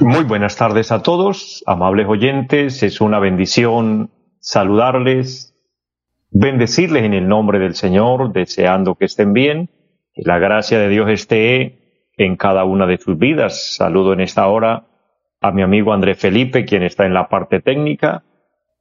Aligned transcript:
Muy 0.00 0.24
buenas 0.24 0.56
tardes 0.56 0.92
a 0.92 1.02
todos, 1.02 1.62
amables 1.66 2.06
oyentes. 2.08 2.82
Es 2.82 3.00
una 3.00 3.18
bendición 3.18 4.10
saludarles, 4.40 5.54
bendecirles 6.30 7.04
en 7.04 7.14
el 7.14 7.26
nombre 7.28 7.58
del 7.58 7.74
Señor, 7.74 8.32
deseando 8.32 8.96
que 8.96 9.06
estén 9.06 9.32
bien, 9.32 9.70
que 10.12 10.22
la 10.24 10.38
gracia 10.38 10.78
de 10.78 10.88
Dios 10.88 11.08
esté 11.08 12.10
en 12.16 12.36
cada 12.36 12.64
una 12.64 12.86
de 12.86 12.98
sus 12.98 13.18
vidas. 13.18 13.76
Saludo 13.76 14.12
en 14.12 14.20
esta 14.20 14.46
hora 14.46 14.86
a 15.40 15.50
mi 15.52 15.62
amigo 15.62 15.92
André 15.92 16.14
Felipe, 16.14 16.64
quien 16.64 16.82
está 16.82 17.06
en 17.06 17.14
la 17.14 17.28
parte 17.28 17.60
técnica, 17.60 18.24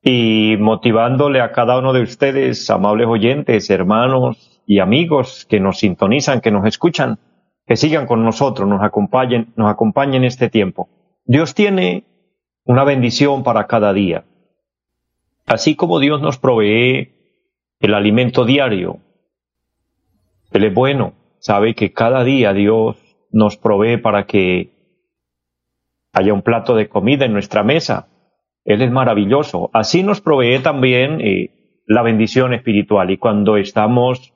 y 0.03 0.57
motivándole 0.59 1.39
a 1.39 1.53
cada 1.53 1.79
uno 1.79 1.93
de 1.93 2.01
ustedes, 2.01 2.69
amables 2.69 3.07
oyentes, 3.07 3.69
hermanos 3.69 4.61
y 4.67 4.79
amigos 4.79 5.45
que 5.49 5.61
nos 5.61 5.79
sintonizan, 5.79 6.41
que 6.41 6.51
nos 6.51 6.65
escuchan, 6.65 7.19
que 7.65 7.77
sigan 7.77 8.05
con 8.05 8.23
nosotros, 8.23 8.67
nos 8.67 8.83
acompañen, 8.83 9.53
nos 9.55 9.71
acompañen 9.71 10.25
este 10.25 10.49
tiempo. 10.49 10.89
Dios 11.25 11.55
tiene 11.55 12.03
una 12.65 12.83
bendición 12.83 13.43
para 13.43 13.65
cada 13.67 13.93
día. 13.93 14.25
Así 15.45 15.75
como 15.75 15.99
Dios 15.99 16.21
nos 16.21 16.37
provee 16.37 17.11
el 17.79 17.93
alimento 17.93 18.45
diario, 18.45 18.99
Él 20.51 20.65
es 20.65 20.73
bueno, 20.73 21.13
sabe 21.39 21.75
que 21.75 21.93
cada 21.93 22.25
día 22.25 22.53
Dios 22.53 22.97
nos 23.31 23.55
provee 23.55 23.97
para 23.97 24.25
que 24.25 24.71
haya 26.11 26.33
un 26.33 26.41
plato 26.41 26.75
de 26.75 26.89
comida 26.89 27.25
en 27.25 27.33
nuestra 27.33 27.63
mesa. 27.63 28.07
Él 28.65 28.81
es 28.81 28.91
maravilloso. 28.91 29.69
Así 29.73 30.03
nos 30.03 30.21
provee 30.21 30.59
también 30.59 31.19
eh, 31.21 31.81
la 31.85 32.01
bendición 32.01 32.53
espiritual 32.53 33.11
y 33.11 33.17
cuando 33.17 33.57
estamos 33.57 34.33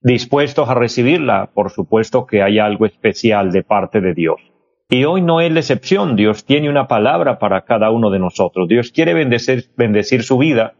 dispuestos 0.00 0.68
a 0.68 0.74
recibirla, 0.74 1.50
por 1.52 1.70
supuesto 1.70 2.26
que 2.26 2.42
hay 2.42 2.58
algo 2.58 2.86
especial 2.86 3.52
de 3.52 3.62
parte 3.62 4.00
de 4.00 4.14
Dios. 4.14 4.40
Y 4.88 5.04
hoy 5.04 5.20
no 5.20 5.40
es 5.40 5.50
la 5.50 5.60
excepción. 5.60 6.14
Dios 6.14 6.44
tiene 6.44 6.70
una 6.70 6.86
palabra 6.86 7.38
para 7.38 7.64
cada 7.64 7.90
uno 7.90 8.10
de 8.10 8.20
nosotros. 8.20 8.68
Dios 8.68 8.92
quiere 8.92 9.14
bendecir, 9.14 10.22
su 10.22 10.38
vida. 10.38 10.74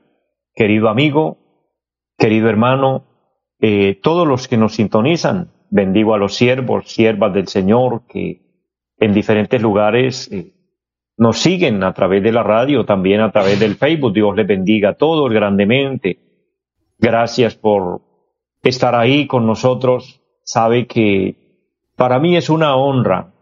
Querido 0.54 0.88
amigo, 0.88 1.38
querido 2.16 2.48
hermano, 2.48 3.04
eh, 3.60 3.98
todos 4.00 4.26
los 4.26 4.46
que 4.46 4.56
nos 4.56 4.74
sintonizan, 4.74 5.50
bendigo 5.70 6.14
a 6.14 6.18
los 6.18 6.34
siervos, 6.34 6.88
siervas 6.88 7.34
del 7.34 7.48
Señor 7.48 8.02
que 8.06 8.42
en 8.98 9.12
diferentes 9.12 9.60
lugares 9.60 10.30
eh, 10.30 10.52
nos 11.16 11.38
siguen 11.38 11.82
a 11.82 11.92
través 11.92 12.22
de 12.22 12.32
la 12.32 12.42
radio, 12.42 12.84
también 12.84 13.20
a 13.20 13.30
través 13.30 13.58
del 13.58 13.76
Facebook. 13.76 14.12
Dios 14.12 14.36
les 14.36 14.46
bendiga 14.46 14.90
a 14.90 14.94
todos 14.94 15.32
grandemente. 15.32 16.18
Gracias 16.98 17.54
por 17.54 18.02
estar 18.62 18.94
ahí 18.94 19.26
con 19.26 19.46
nosotros. 19.46 20.22
Sabe 20.42 20.86
que 20.86 21.36
para 21.96 22.18
mí 22.18 22.36
es 22.36 22.50
una 22.50 22.76
honra 22.76 23.32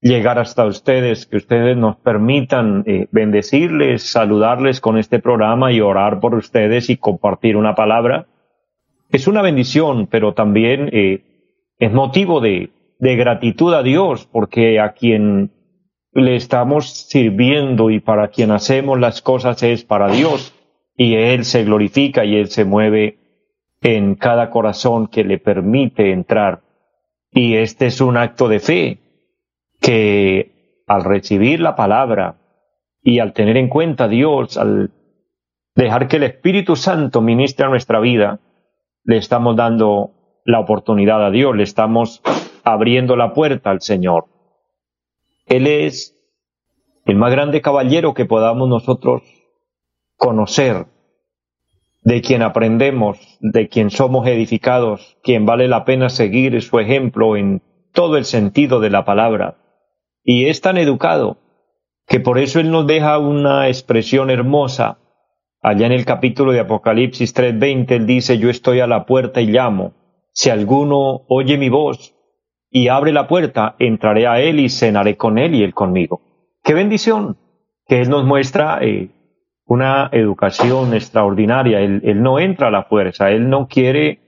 llegar 0.00 0.38
hasta 0.38 0.66
ustedes, 0.66 1.24
que 1.24 1.38
ustedes 1.38 1.78
nos 1.78 1.96
permitan 1.96 2.84
eh, 2.86 3.08
bendecirles, 3.10 4.02
saludarles 4.02 4.82
con 4.82 4.98
este 4.98 5.18
programa 5.18 5.72
y 5.72 5.80
orar 5.80 6.20
por 6.20 6.34
ustedes 6.34 6.90
y 6.90 6.98
compartir 6.98 7.56
una 7.56 7.74
palabra. 7.74 8.26
Es 9.10 9.26
una 9.26 9.40
bendición, 9.40 10.06
pero 10.06 10.34
también 10.34 10.90
eh, 10.92 11.22
es 11.78 11.90
motivo 11.90 12.40
de, 12.40 12.70
de 12.98 13.16
gratitud 13.16 13.72
a 13.72 13.82
Dios, 13.82 14.28
porque 14.30 14.78
a 14.78 14.92
quien 14.92 15.53
le 16.14 16.36
estamos 16.36 16.90
sirviendo 17.08 17.90
y 17.90 18.00
para 18.00 18.28
quien 18.28 18.52
hacemos 18.52 18.98
las 19.00 19.20
cosas 19.20 19.62
es 19.62 19.84
para 19.84 20.08
Dios, 20.08 20.54
y 20.96 21.14
Él 21.16 21.44
se 21.44 21.64
glorifica 21.64 22.24
y 22.24 22.36
Él 22.36 22.48
se 22.48 22.64
mueve 22.64 23.18
en 23.82 24.14
cada 24.14 24.50
corazón 24.50 25.08
que 25.08 25.24
le 25.24 25.38
permite 25.38 26.12
entrar. 26.12 26.62
Y 27.32 27.56
este 27.56 27.86
es 27.86 28.00
un 28.00 28.16
acto 28.16 28.48
de 28.48 28.60
fe, 28.60 28.98
que 29.80 30.82
al 30.86 31.02
recibir 31.02 31.60
la 31.60 31.74
palabra 31.74 32.36
y 33.02 33.18
al 33.18 33.32
tener 33.32 33.56
en 33.56 33.68
cuenta 33.68 34.04
a 34.04 34.08
Dios, 34.08 34.56
al 34.56 34.92
dejar 35.74 36.06
que 36.06 36.16
el 36.16 36.22
Espíritu 36.22 36.76
Santo 36.76 37.20
ministre 37.20 37.68
nuestra 37.68 37.98
vida, 37.98 38.38
le 39.02 39.16
estamos 39.16 39.56
dando 39.56 40.12
la 40.44 40.60
oportunidad 40.60 41.24
a 41.26 41.30
Dios, 41.30 41.56
le 41.56 41.64
estamos 41.64 42.22
abriendo 42.62 43.16
la 43.16 43.34
puerta 43.34 43.70
al 43.70 43.80
Señor. 43.80 44.26
Él 45.46 45.66
es 45.66 46.16
el 47.04 47.16
más 47.16 47.30
grande 47.30 47.60
caballero 47.60 48.14
que 48.14 48.24
podamos 48.24 48.68
nosotros 48.68 49.22
conocer, 50.16 50.86
de 52.02 52.20
quien 52.22 52.42
aprendemos, 52.42 53.18
de 53.40 53.68
quien 53.68 53.90
somos 53.90 54.26
edificados, 54.26 55.16
quien 55.22 55.46
vale 55.46 55.68
la 55.68 55.84
pena 55.84 56.08
seguir 56.08 56.60
su 56.62 56.78
ejemplo 56.78 57.36
en 57.36 57.62
todo 57.92 58.16
el 58.16 58.24
sentido 58.24 58.80
de 58.80 58.90
la 58.90 59.04
palabra 59.04 59.58
y 60.24 60.46
es 60.46 60.62
tan 60.62 60.78
educado 60.78 61.36
que 62.06 62.18
por 62.18 62.38
eso 62.38 62.58
Él 62.58 62.70
nos 62.70 62.86
deja 62.86 63.18
una 63.18 63.68
expresión 63.68 64.30
hermosa. 64.30 64.98
Allá 65.60 65.86
en 65.86 65.92
el 65.92 66.06
capítulo 66.06 66.52
de 66.52 66.60
Apocalipsis 66.60 67.34
3:20 67.34 67.90
Él 67.94 68.06
dice, 68.06 68.38
yo 68.38 68.48
estoy 68.48 68.80
a 68.80 68.86
la 68.86 69.04
puerta 69.04 69.42
y 69.42 69.46
llamo. 69.46 69.92
Si 70.32 70.48
alguno 70.48 71.24
oye 71.28 71.58
mi 71.58 71.68
voz 71.68 72.13
y 72.76 72.88
abre 72.88 73.12
la 73.12 73.28
puerta, 73.28 73.76
entraré 73.78 74.26
a 74.26 74.40
Él 74.40 74.58
y 74.58 74.68
cenaré 74.68 75.16
con 75.16 75.38
Él 75.38 75.54
y 75.54 75.62
Él 75.62 75.72
conmigo. 75.72 76.20
¡Qué 76.64 76.74
bendición! 76.74 77.38
Que 77.86 78.00
Él 78.00 78.10
nos 78.10 78.24
muestra 78.24 78.80
eh, 78.82 79.10
una 79.64 80.10
educación 80.10 80.92
extraordinaria. 80.92 81.80
Él, 81.80 82.00
él 82.02 82.20
no 82.20 82.40
entra 82.40 82.68
a 82.68 82.70
la 82.72 82.82
fuerza, 82.82 83.30
Él 83.30 83.48
no 83.48 83.68
quiere 83.68 84.18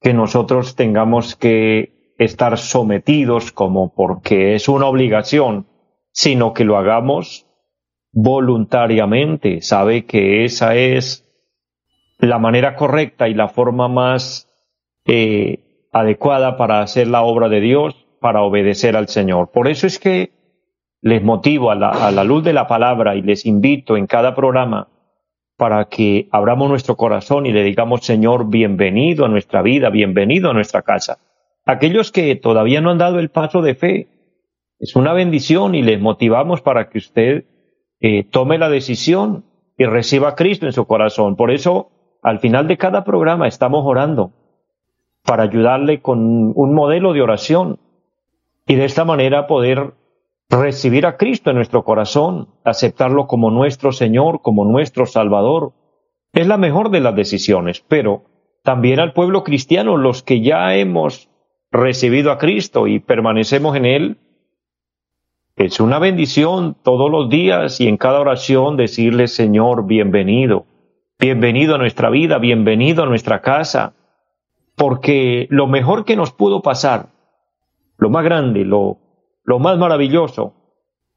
que 0.00 0.12
nosotros 0.12 0.74
tengamos 0.74 1.36
que 1.36 2.14
estar 2.18 2.58
sometidos 2.58 3.52
como 3.52 3.94
porque 3.94 4.56
es 4.56 4.68
una 4.68 4.86
obligación, 4.86 5.68
sino 6.10 6.54
que 6.54 6.64
lo 6.64 6.78
hagamos 6.78 7.46
voluntariamente. 8.10 9.62
Sabe 9.62 10.06
que 10.06 10.44
esa 10.44 10.74
es 10.74 11.24
la 12.18 12.40
manera 12.40 12.74
correcta 12.74 13.28
y 13.28 13.34
la 13.34 13.46
forma 13.46 13.86
más 13.86 14.52
eh, 15.04 15.65
adecuada 15.98 16.56
para 16.56 16.80
hacer 16.80 17.08
la 17.08 17.22
obra 17.22 17.48
de 17.48 17.60
Dios, 17.60 18.06
para 18.20 18.42
obedecer 18.42 18.96
al 18.96 19.08
Señor. 19.08 19.50
Por 19.52 19.68
eso 19.68 19.86
es 19.86 19.98
que 19.98 20.32
les 21.02 21.22
motivo 21.22 21.70
a 21.70 21.74
la, 21.74 21.90
a 21.90 22.10
la 22.10 22.24
luz 22.24 22.42
de 22.44 22.52
la 22.52 22.66
palabra 22.66 23.14
y 23.14 23.22
les 23.22 23.46
invito 23.46 23.96
en 23.96 24.06
cada 24.06 24.34
programa 24.34 24.88
para 25.56 25.86
que 25.86 26.28
abramos 26.32 26.68
nuestro 26.68 26.96
corazón 26.96 27.46
y 27.46 27.52
le 27.52 27.62
digamos, 27.62 28.04
Señor, 28.04 28.48
bienvenido 28.48 29.24
a 29.24 29.28
nuestra 29.28 29.62
vida, 29.62 29.90
bienvenido 29.90 30.50
a 30.50 30.54
nuestra 30.54 30.82
casa 30.82 31.18
aquellos 31.66 32.12
que 32.12 32.36
todavía 32.36 32.80
no 32.80 32.90
han 32.90 32.98
dado 32.98 33.18
el 33.18 33.28
paso 33.28 33.60
de 33.60 33.74
fe. 33.74 34.08
Es 34.78 34.96
una 34.96 35.12
bendición 35.12 35.74
y 35.74 35.82
les 35.82 36.00
motivamos 36.00 36.62
para 36.62 36.88
que 36.88 36.98
usted 36.98 37.44
eh, 38.00 38.24
tome 38.24 38.56
la 38.56 38.70
decisión 38.70 39.44
y 39.76 39.84
reciba 39.84 40.30
a 40.30 40.34
Cristo 40.36 40.66
en 40.66 40.72
su 40.72 40.86
corazón. 40.86 41.36
Por 41.36 41.50
eso, 41.50 41.90
al 42.22 42.38
final 42.38 42.68
de 42.68 42.78
cada 42.78 43.04
programa 43.04 43.48
estamos 43.48 43.84
orando 43.84 44.32
para 45.26 45.42
ayudarle 45.42 46.00
con 46.00 46.52
un 46.54 46.74
modelo 46.74 47.12
de 47.12 47.22
oración 47.22 47.78
y 48.66 48.76
de 48.76 48.84
esta 48.84 49.04
manera 49.04 49.46
poder 49.46 49.94
recibir 50.48 51.04
a 51.06 51.16
Cristo 51.16 51.50
en 51.50 51.56
nuestro 51.56 51.84
corazón, 51.84 52.48
aceptarlo 52.64 53.26
como 53.26 53.50
nuestro 53.50 53.92
Señor, 53.92 54.40
como 54.42 54.64
nuestro 54.64 55.06
Salvador. 55.06 55.72
Es 56.32 56.46
la 56.46 56.56
mejor 56.56 56.90
de 56.90 57.00
las 57.00 57.16
decisiones, 57.16 57.84
pero 57.86 58.22
también 58.62 59.00
al 59.00 59.12
pueblo 59.12 59.42
cristiano, 59.44 59.96
los 59.96 60.22
que 60.22 60.40
ya 60.40 60.74
hemos 60.76 61.28
recibido 61.70 62.30
a 62.30 62.38
Cristo 62.38 62.86
y 62.86 63.00
permanecemos 63.00 63.76
en 63.76 63.84
Él, 63.84 64.18
es 65.56 65.80
una 65.80 65.98
bendición 65.98 66.76
todos 66.82 67.10
los 67.10 67.30
días 67.30 67.80
y 67.80 67.88
en 67.88 67.96
cada 67.96 68.20
oración 68.20 68.76
decirle, 68.76 69.26
Señor, 69.26 69.86
bienvenido, 69.86 70.66
bienvenido 71.18 71.74
a 71.74 71.78
nuestra 71.78 72.10
vida, 72.10 72.38
bienvenido 72.38 73.02
a 73.02 73.06
nuestra 73.06 73.40
casa, 73.40 73.94
porque 74.76 75.46
lo 75.50 75.66
mejor 75.66 76.04
que 76.04 76.16
nos 76.16 76.32
pudo 76.32 76.62
pasar, 76.62 77.08
lo 77.96 78.10
más 78.10 78.24
grande, 78.24 78.64
lo, 78.64 78.98
lo 79.44 79.58
más 79.58 79.78
maravilloso, 79.78 80.52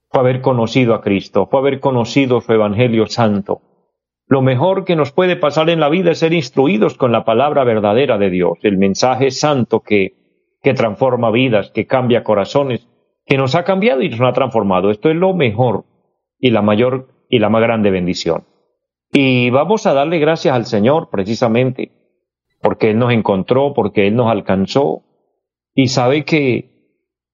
fue 0.09 0.21
haber 0.21 0.41
conocido 0.41 0.95
a 0.95 1.01
Cristo, 1.01 1.47
fue 1.51 1.59
haber 1.59 1.79
conocido 1.79 2.41
su 2.41 2.51
Evangelio 2.53 3.05
Santo. 3.07 3.61
Lo 4.27 4.41
mejor 4.41 4.85
que 4.85 4.95
nos 4.95 5.11
puede 5.11 5.35
pasar 5.35 5.69
en 5.69 5.79
la 5.79 5.89
vida 5.89 6.11
es 6.11 6.19
ser 6.19 6.33
instruidos 6.33 6.95
con 6.95 7.11
la 7.11 7.25
palabra 7.25 7.63
verdadera 7.63 8.17
de 8.17 8.29
Dios, 8.29 8.59
el 8.63 8.77
mensaje 8.77 9.29
santo 9.29 9.81
que, 9.81 10.13
que 10.61 10.73
transforma 10.73 11.29
vidas, 11.29 11.71
que 11.71 11.85
cambia 11.85 12.23
corazones, 12.23 12.87
que 13.25 13.37
nos 13.37 13.55
ha 13.55 13.65
cambiado 13.65 14.01
y 14.01 14.09
nos 14.09 14.21
ha 14.21 14.33
transformado. 14.33 14.89
Esto 14.89 15.09
es 15.09 15.15
lo 15.15 15.33
mejor 15.33 15.83
y 16.39 16.51
la 16.51 16.61
mayor 16.61 17.09
y 17.27 17.39
la 17.39 17.49
más 17.49 17.61
grande 17.61 17.91
bendición. 17.91 18.45
Y 19.11 19.49
vamos 19.49 19.85
a 19.85 19.93
darle 19.93 20.19
gracias 20.19 20.55
al 20.55 20.65
Señor 20.65 21.09
precisamente 21.09 21.98
porque 22.61 22.91
Él 22.91 22.99
nos 22.99 23.11
encontró, 23.11 23.73
porque 23.73 24.07
Él 24.07 24.15
nos 24.15 24.31
alcanzó 24.31 25.03
y 25.73 25.87
sabe 25.87 26.25
que 26.25 26.69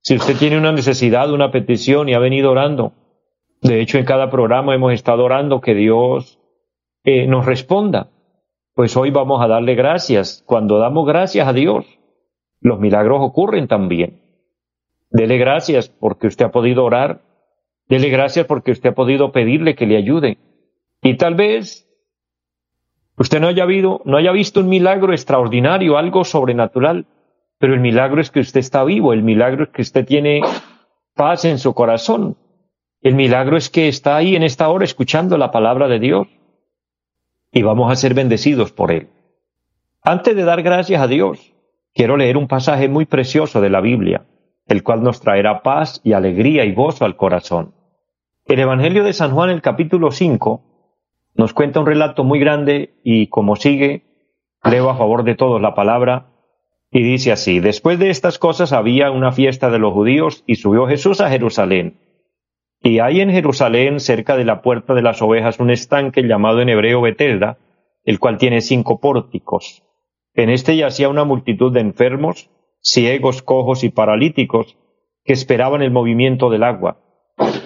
si 0.02 0.16
usted 0.16 0.38
tiene 0.38 0.58
una 0.58 0.72
necesidad, 0.72 1.32
una 1.32 1.52
petición 1.52 2.10
y 2.10 2.14
ha 2.14 2.20
venido 2.20 2.52
orando, 2.52 2.94
de 3.62 3.82
hecho 3.82 3.98
en 3.98 4.06
cada 4.06 4.30
programa 4.30 4.76
hemos 4.76 4.94
estado 4.94 5.24
orando 5.24 5.62
que 5.62 5.74
Dios 5.74 6.40
eh, 7.04 7.26
nos 7.28 7.46
responda, 7.46 8.12
pues 8.76 8.96
hoy 8.98 9.10
vamos 9.10 9.42
a 9.42 9.48
darle 9.48 9.74
gracias. 9.74 10.44
Cuando 10.46 10.78
damos 10.78 11.08
gracias 11.08 11.48
a 11.48 11.54
Dios, 11.54 11.86
los 12.62 12.80
milagros 12.80 13.20
ocurren 13.22 13.68
también. 13.68 14.22
Dele 15.10 15.38
gracias 15.38 15.90
porque 15.90 16.28
usted 16.28 16.46
ha 16.46 16.52
podido 16.52 16.84
orar, 16.84 17.22
dele 17.88 18.10
gracias 18.10 18.46
porque 18.46 18.72
usted 18.72 18.90
ha 18.90 18.96
podido 18.96 19.32
pedirle 19.32 19.76
que 19.76 19.86
le 19.86 19.98
ayude. 19.98 20.38
Y 21.02 21.16
tal 21.16 21.36
vez 21.36 21.85
Usted 23.18 23.40
no 23.40 23.48
haya, 23.48 23.64
habido, 23.64 24.02
no 24.06 24.18
haya 24.18 24.32
visto 24.32 24.60
un 24.60 24.68
milagro 24.68 25.14
extraordinario, 25.14 25.98
algo 25.98 26.26
sobrenatural, 26.26 27.06
pero 27.58 27.74
el 27.74 27.80
milagro 27.80 28.20
es 28.20 28.30
que 28.30 28.42
usted 28.42 28.60
está 28.60 28.84
vivo, 28.84 29.14
el 29.14 29.24
milagro 29.24 29.64
es 29.64 29.70
que 29.70 29.82
usted 29.82 30.06
tiene 30.06 30.42
paz 31.14 31.46
en 31.46 31.58
su 31.58 31.74
corazón, 31.74 32.36
el 33.02 33.16
milagro 33.16 33.56
es 33.56 33.70
que 33.70 33.88
está 33.88 34.18
ahí 34.18 34.36
en 34.36 34.44
esta 34.44 34.68
hora 34.68 34.84
escuchando 34.84 35.38
la 35.38 35.52
palabra 35.52 35.88
de 35.88 36.00
Dios 36.00 36.28
y 37.52 37.62
vamos 37.62 37.92
a 37.92 37.96
ser 37.96 38.14
bendecidos 38.14 38.72
por 38.72 38.92
él. 38.92 39.10
Antes 40.02 40.36
de 40.36 40.44
dar 40.44 40.62
gracias 40.62 41.02
a 41.02 41.08
Dios, 41.08 41.54
quiero 41.94 42.18
leer 42.18 42.36
un 42.36 42.48
pasaje 42.48 42.90
muy 42.90 43.06
precioso 43.06 43.62
de 43.62 43.70
la 43.70 43.80
Biblia, 43.80 44.26
el 44.68 44.84
cual 44.84 45.04
nos 45.04 45.22
traerá 45.22 45.62
paz 45.62 46.02
y 46.04 46.14
alegría 46.14 46.66
y 46.66 46.74
gozo 46.74 47.06
al 47.06 47.16
corazón. 47.16 47.74
El 48.46 48.60
Evangelio 48.60 49.04
de 49.04 49.14
San 49.14 49.32
Juan, 49.32 49.50
el 49.52 49.62
capítulo 49.62 50.12
5, 50.12 50.65
nos 51.36 51.54
cuenta 51.54 51.82
un 51.82 51.86
relato 51.86 52.24
muy 52.24 52.40
grande 52.40 52.96
y 53.04 53.28
como 53.28 53.56
sigue, 53.56 54.04
leo 54.64 54.90
a 54.90 54.98
favor 54.98 55.24
de 55.24 55.36
todos 55.36 55.62
la 55.62 55.76
palabra 55.76 56.32
y 56.92 57.04
dice 57.04 57.32
así, 57.32 57.60
después 57.60 58.00
de 58.00 58.10
estas 58.10 58.40
cosas 58.40 58.72
había 58.72 59.12
una 59.12 59.34
fiesta 59.34 59.70
de 59.70 59.80
los 59.80 59.94
judíos 59.94 60.44
y 60.48 60.56
subió 60.56 60.88
Jesús 60.88 61.20
a 61.20 61.30
Jerusalén. 61.30 62.00
Y 62.82 63.00
hay 63.00 63.20
en 63.20 63.32
Jerusalén, 63.32 64.00
cerca 64.00 64.38
de 64.38 64.46
la 64.46 64.62
puerta 64.62 64.94
de 64.94 65.02
las 65.02 65.22
ovejas, 65.22 65.60
un 65.60 65.72
estanque 65.72 66.22
llamado 66.22 66.62
en 66.62 66.70
hebreo 66.70 67.02
Betelda, 67.02 67.58
el 68.06 68.20
cual 68.20 68.38
tiene 68.38 68.62
cinco 68.62 69.02
pórticos. 69.02 69.84
En 70.34 70.50
este 70.50 70.78
yacía 70.78 71.10
una 71.10 71.26
multitud 71.26 71.74
de 71.74 71.82
enfermos, 71.82 72.50
ciegos, 72.82 73.42
cojos 73.42 73.84
y 73.84 73.90
paralíticos, 73.90 74.78
que 75.24 75.34
esperaban 75.34 75.82
el 75.82 75.92
movimiento 75.92 76.50
del 76.50 76.64
agua 76.64 77.05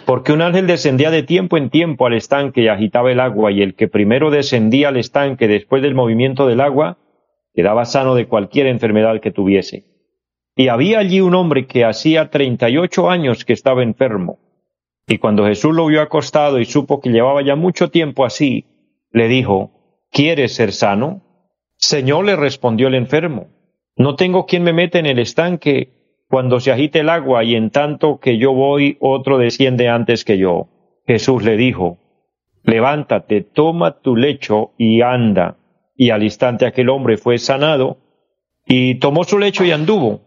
porque 0.09 0.31
un 0.31 0.41
ángel 0.41 0.65
descendía 0.65 1.11
de 1.11 1.21
tiempo 1.21 1.55
en 1.55 1.69
tiempo 1.69 2.07
al 2.07 2.15
estanque 2.15 2.61
y 2.63 2.67
agitaba 2.67 3.11
el 3.11 3.19
agua, 3.19 3.51
y 3.51 3.61
el 3.61 3.75
que 3.75 3.87
primero 3.87 4.31
descendía 4.31 4.87
al 4.87 4.97
estanque 4.97 5.47
después 5.47 5.83
del 5.83 5.93
movimiento 5.93 6.47
del 6.47 6.61
agua, 6.61 6.97
quedaba 7.53 7.85
sano 7.85 8.15
de 8.15 8.25
cualquier 8.25 8.65
enfermedad 8.65 9.21
que 9.21 9.29
tuviese. 9.29 9.83
Y 10.55 10.69
había 10.69 10.97
allí 10.97 11.21
un 11.21 11.35
hombre 11.35 11.67
que 11.67 11.85
hacía 11.85 12.31
treinta 12.31 12.71
y 12.71 12.79
ocho 12.79 13.11
años 13.11 13.45
que 13.45 13.53
estaba 13.53 13.83
enfermo. 13.83 14.39
Y 15.07 15.19
cuando 15.19 15.45
Jesús 15.45 15.75
lo 15.75 15.85
vio 15.85 16.01
acostado 16.01 16.59
y 16.59 16.65
supo 16.65 17.01
que 17.01 17.11
llevaba 17.11 17.43
ya 17.43 17.55
mucho 17.55 17.91
tiempo 17.91 18.25
así, 18.25 18.65
le 19.11 19.27
dijo, 19.27 20.07
¿Quieres 20.11 20.55
ser 20.55 20.71
sano? 20.71 21.21
Señor, 21.77 22.25
le 22.25 22.35
respondió 22.35 22.87
el 22.87 22.95
enfermo, 22.95 23.49
no 23.95 24.15
tengo 24.15 24.47
quien 24.47 24.63
me 24.63 24.73
meta 24.73 24.97
en 24.97 25.05
el 25.05 25.19
estanque 25.19 25.98
cuando 26.29 26.59
se 26.59 26.71
agite 26.71 26.99
el 26.99 27.09
agua 27.09 27.43
y 27.43 27.55
en 27.55 27.71
tanto 27.71 28.19
que 28.19 28.37
yo 28.37 28.53
voy, 28.53 28.97
otro 28.99 29.39
desciende 29.39 29.89
antes 29.89 30.23
que 30.23 30.37
yo. 30.37 30.67
Jesús 31.07 31.43
le 31.43 31.57
dijo, 31.57 31.97
levántate, 32.63 33.41
toma 33.41 33.99
tu 33.99 34.15
lecho 34.15 34.73
y 34.77 35.01
anda. 35.01 35.57
Y 35.95 36.11
al 36.11 36.21
instante 36.21 36.67
aquel 36.67 36.89
hombre 36.89 37.17
fue 37.17 37.39
sanado 37.39 37.97
y 38.67 38.99
tomó 38.99 39.23
su 39.23 39.39
lecho 39.39 39.65
y 39.65 39.71
anduvo. 39.71 40.21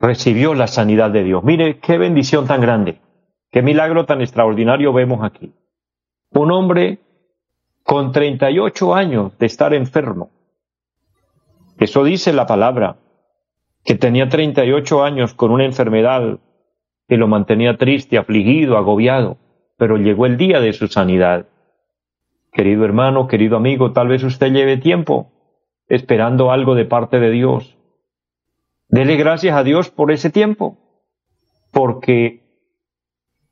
Recibió 0.00 0.54
la 0.54 0.66
sanidad 0.66 1.12
de 1.12 1.22
Dios. 1.22 1.44
Mire 1.44 1.78
qué 1.78 1.96
bendición 1.96 2.48
tan 2.48 2.60
grande, 2.60 3.00
qué 3.52 3.62
milagro 3.62 4.06
tan 4.06 4.20
extraordinario 4.20 4.92
vemos 4.92 5.22
aquí. 5.22 5.52
Un 6.30 6.50
hombre 6.50 6.98
con 7.84 8.10
38 8.10 8.92
años 8.92 9.38
de 9.38 9.46
estar 9.46 9.72
enfermo. 9.72 10.30
Eso 11.78 12.02
dice 12.02 12.32
la 12.32 12.46
palabra 12.46 12.96
que 13.84 13.94
tenía 13.94 14.28
38 14.28 15.04
años 15.04 15.34
con 15.34 15.50
una 15.50 15.64
enfermedad 15.64 16.38
que 17.06 17.16
lo 17.16 17.28
mantenía 17.28 17.76
triste, 17.76 18.16
afligido, 18.16 18.78
agobiado, 18.78 19.36
pero 19.76 19.98
llegó 19.98 20.26
el 20.26 20.38
día 20.38 20.60
de 20.60 20.72
su 20.72 20.88
sanidad. 20.88 21.46
Querido 22.52 22.84
hermano, 22.84 23.28
querido 23.28 23.56
amigo, 23.56 23.92
tal 23.92 24.08
vez 24.08 24.22
usted 24.24 24.52
lleve 24.52 24.78
tiempo 24.78 25.30
esperando 25.86 26.50
algo 26.50 26.74
de 26.74 26.86
parte 26.86 27.20
de 27.20 27.30
Dios. 27.30 27.76
Dele 28.88 29.16
gracias 29.16 29.54
a 29.56 29.64
Dios 29.64 29.90
por 29.90 30.12
ese 30.12 30.30
tiempo, 30.30 30.78
porque 31.70 32.42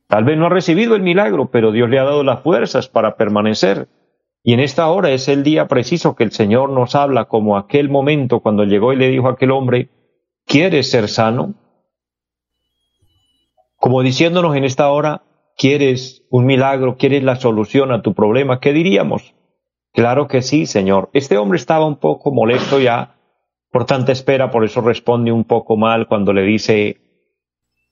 tal 0.06 0.25
vez 0.25 0.38
no 0.38 0.46
ha 0.46 0.50
recibido 0.50 0.94
el 0.94 1.02
milagro, 1.02 1.50
pero 1.50 1.73
Dios 1.73 1.90
le 1.90 1.99
ha 1.99 2.05
dado 2.05 2.23
las 2.23 2.40
fuerzas 2.40 2.88
para 2.88 3.17
permanecer. 3.17 3.88
Y 4.43 4.55
en 4.55 4.61
esta 4.61 4.88
hora 4.88 5.11
es 5.11 5.29
el 5.29 5.43
día 5.43 5.69
preciso 5.69 6.17
que 6.17 6.25
el 6.25 6.32
Señor 6.32 6.70
nos 6.70 6.94
habla 6.94 7.26
como 7.26 7.56
aquel 7.56 7.90
momento 7.90 8.40
cuando 8.40 8.64
llegó 8.64 8.93
y 8.93 8.96
le 8.96 9.08
dijo 9.08 9.29
a 9.29 9.32
aquel 9.32 9.50
hombre, 9.50 9.90
¿Quieres 10.46 10.90
ser 10.90 11.08
sano? 11.08 11.54
Como 13.76 14.02
diciéndonos 14.02 14.54
en 14.56 14.64
esta 14.64 14.90
hora, 14.90 15.22
¿quieres 15.56 16.24
un 16.30 16.46
milagro? 16.46 16.96
¿Quieres 16.96 17.22
la 17.22 17.36
solución 17.36 17.92
a 17.92 18.02
tu 18.02 18.14
problema? 18.14 18.60
¿Qué 18.60 18.72
diríamos? 18.72 19.34
Claro 19.92 20.28
que 20.28 20.42
sí, 20.42 20.66
Señor. 20.66 21.10
Este 21.12 21.36
hombre 21.36 21.56
estaba 21.56 21.86
un 21.86 21.96
poco 21.96 22.32
molesto 22.32 22.80
ya 22.80 23.16
por 23.70 23.86
tanta 23.86 24.12
espera, 24.12 24.50
por 24.50 24.64
eso 24.64 24.82
responde 24.82 25.32
un 25.32 25.44
poco 25.44 25.76
mal 25.76 26.06
cuando 26.06 26.32
le 26.32 26.42
dice, 26.42 26.98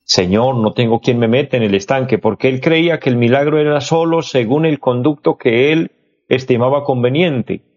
Señor, 0.05 0.57
no 0.57 0.75
tengo 0.75 1.01
quien 1.01 1.19
me 1.19 1.29
mete 1.29 1.57
en 1.57 1.63
el 1.63 1.75
estanque, 1.75 2.19
porque 2.19 2.49
él 2.49 2.61
creía 2.61 3.01
que 3.01 3.09
el 3.09 3.17
milagro 3.17 3.59
era 3.59 3.81
solo 3.81 4.23
según 4.23 4.67
el 4.67 4.79
conducto 4.79 5.39
que 5.39 5.73
él 5.73 5.93
estimaba 6.29 6.85
conveniente. 6.85 7.70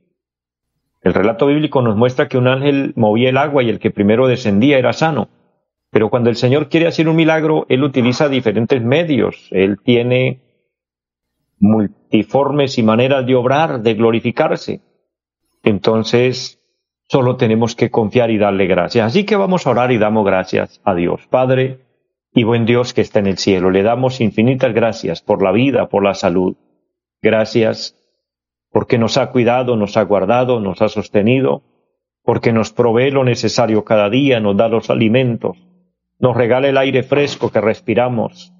El 1.04 1.14
relato 1.14 1.48
bíblico 1.48 1.82
nos 1.82 1.98
muestra 1.98 2.30
que 2.30 2.38
un 2.38 2.48
ángel 2.48 2.94
movía 2.96 3.30
el 3.30 3.38
agua 3.38 3.62
y 3.62 3.70
el 3.70 3.80
que 3.80 3.92
primero 3.92 4.28
descendía 4.28 4.78
era 4.78 4.94
sano. 4.94 5.28
Pero 5.92 6.10
cuando 6.10 6.30
el 6.30 6.38
Señor 6.38 6.70
quiere 6.70 6.88
hacer 6.88 7.10
un 7.10 7.18
milagro, 7.18 7.66
Él 7.70 7.84
utiliza 7.84 8.30
diferentes 8.30 8.82
medios. 8.82 9.50
Él 9.52 9.78
tiene 9.84 10.42
multiformes 11.60 12.78
y 12.78 12.84
maneras 12.84 13.26
de 13.26 13.36
obrar, 13.36 13.82
de 13.82 13.94
glorificarse. 13.94 14.82
Entonces, 15.62 16.60
solo 17.10 17.36
tenemos 17.36 17.76
que 17.76 17.92
confiar 17.92 18.32
y 18.32 18.38
darle 18.38 18.66
gracias. 18.66 19.06
Así 19.06 19.26
que 19.26 19.36
vamos 19.36 19.68
a 19.68 19.72
orar 19.72 19.92
y 19.92 19.98
damos 19.98 20.26
gracias 20.26 20.82
a 20.86 20.96
Dios. 20.96 21.28
Padre 21.30 21.82
y 22.34 22.44
buen 22.44 22.66
Dios 22.66 22.94
que 22.94 23.02
está 23.02 23.20
en 23.20 23.28
el 23.28 23.38
cielo, 23.38 23.70
le 23.70 23.84
damos 23.84 24.20
infinitas 24.20 24.74
gracias 24.74 25.22
por 25.22 25.44
la 25.44 25.52
vida, 25.52 25.90
por 25.90 26.04
la 26.04 26.16
salud. 26.16 26.56
Gracias 27.22 27.96
porque 28.74 28.98
nos 28.98 29.18
ha 29.18 29.30
cuidado, 29.30 29.78
nos 29.78 29.96
ha 29.98 30.04
guardado, 30.04 30.60
nos 30.60 30.82
ha 30.82 30.90
sostenido, 30.90 31.62
porque 32.24 32.52
nos 32.52 32.74
provee 32.74 33.12
lo 33.12 33.24
necesario 33.24 33.86
cada 33.86 34.10
día, 34.10 34.40
nos 34.40 34.58
da 34.58 34.68
los 34.68 34.90
alimentos, 34.90 35.58
nos 36.20 36.36
regala 36.36 36.68
el 36.68 36.78
aire 36.78 37.04
fresco 37.04 37.52
que 37.52 37.62
respiramos. 37.62 38.52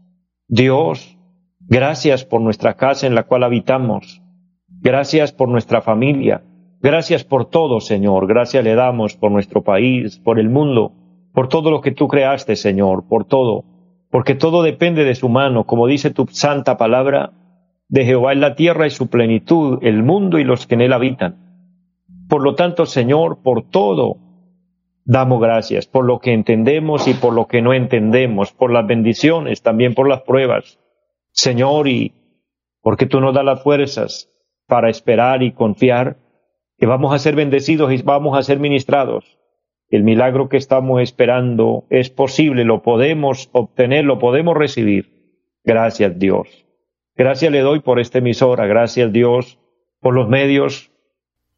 Dios, 0.48 1.18
gracias 1.60 2.26
por 2.26 2.42
nuestra 2.42 2.76
casa 2.76 3.08
en 3.08 3.16
la 3.16 3.24
cual 3.24 3.44
habitamos, 3.44 4.22
gracias 4.68 5.32
por 5.32 5.50
nuestra 5.50 5.82
familia, 5.82 6.44
gracias 6.80 7.24
por 7.24 7.50
todo, 7.50 7.80
Señor, 7.80 8.28
gracias 8.28 8.64
le 8.64 8.76
damos 8.76 9.16
por 9.16 9.32
nuestro 9.32 9.64
país, 9.64 10.20
por 10.20 10.40
el 10.40 10.50
mundo, 10.50 10.94
por 11.34 11.50
todo 11.50 11.72
lo 11.72 11.82
que 11.82 11.92
tú 11.92 12.08
creaste, 12.08 12.56
Señor, 12.56 13.08
por 13.08 13.26
todo, 13.26 13.66
porque 14.12 14.36
todo 14.36 14.62
depende 14.62 15.06
de 15.06 15.16
su 15.16 15.28
mano, 15.28 15.64
como 15.66 15.88
dice 15.88 16.12
tu 16.12 16.28
santa 16.28 16.78
palabra, 16.78 17.32
de 17.94 18.06
Jehová 18.06 18.34
es 18.34 18.40
la 18.40 18.56
tierra 18.56 18.88
y 18.88 18.90
su 18.90 19.08
plenitud, 19.08 19.78
el 19.84 20.02
mundo 20.02 20.40
y 20.40 20.44
los 20.44 20.66
que 20.66 20.74
en 20.74 20.82
él 20.82 20.94
habitan. 20.94 21.36
Por 22.28 22.42
lo 22.42 22.56
tanto, 22.56 22.88
Señor, 22.88 23.44
por 23.44 23.70
todo 23.70 24.18
damos 25.06 25.40
gracias, 25.40 25.86
por 25.86 26.04
lo 26.04 26.18
que 26.18 26.34
entendemos 26.34 27.08
y 27.08 27.14
por 27.14 27.36
lo 27.36 27.46
que 27.46 27.62
no 27.62 27.72
entendemos, 27.72 28.52
por 28.52 28.72
las 28.72 28.88
bendiciones, 28.88 29.62
también 29.62 29.94
por 29.94 30.10
las 30.10 30.24
pruebas. 30.24 30.80
Señor, 31.34 31.88
y 31.88 32.14
porque 32.82 33.06
tú 33.06 33.22
nos 33.22 33.36
das 33.36 33.46
las 33.46 33.62
fuerzas 33.62 34.28
para 34.66 34.90
esperar 34.90 35.44
y 35.44 35.52
confiar 35.52 36.18
que 36.80 36.88
vamos 36.88 37.14
a 37.14 37.20
ser 37.20 37.36
bendecidos 37.36 37.94
y 37.94 38.02
vamos 38.02 38.36
a 38.36 38.42
ser 38.42 38.58
ministrados. 38.60 39.38
El 39.90 40.02
milagro 40.02 40.50
que 40.50 40.58
estamos 40.58 41.00
esperando 41.00 41.86
es 41.92 42.10
posible, 42.10 42.64
lo 42.64 42.82
podemos 42.82 43.52
obtener, 43.52 44.04
lo 44.04 44.18
podemos 44.18 44.58
recibir. 44.58 45.46
Gracias 45.64 46.18
Dios. 46.18 46.64
Gracias 47.16 47.52
le 47.52 47.60
doy 47.60 47.80
por 47.80 48.00
esta 48.00 48.18
emisora, 48.18 48.66
gracias 48.66 49.12
Dios 49.12 49.60
por 50.00 50.14
los 50.16 50.28
medios 50.28 50.92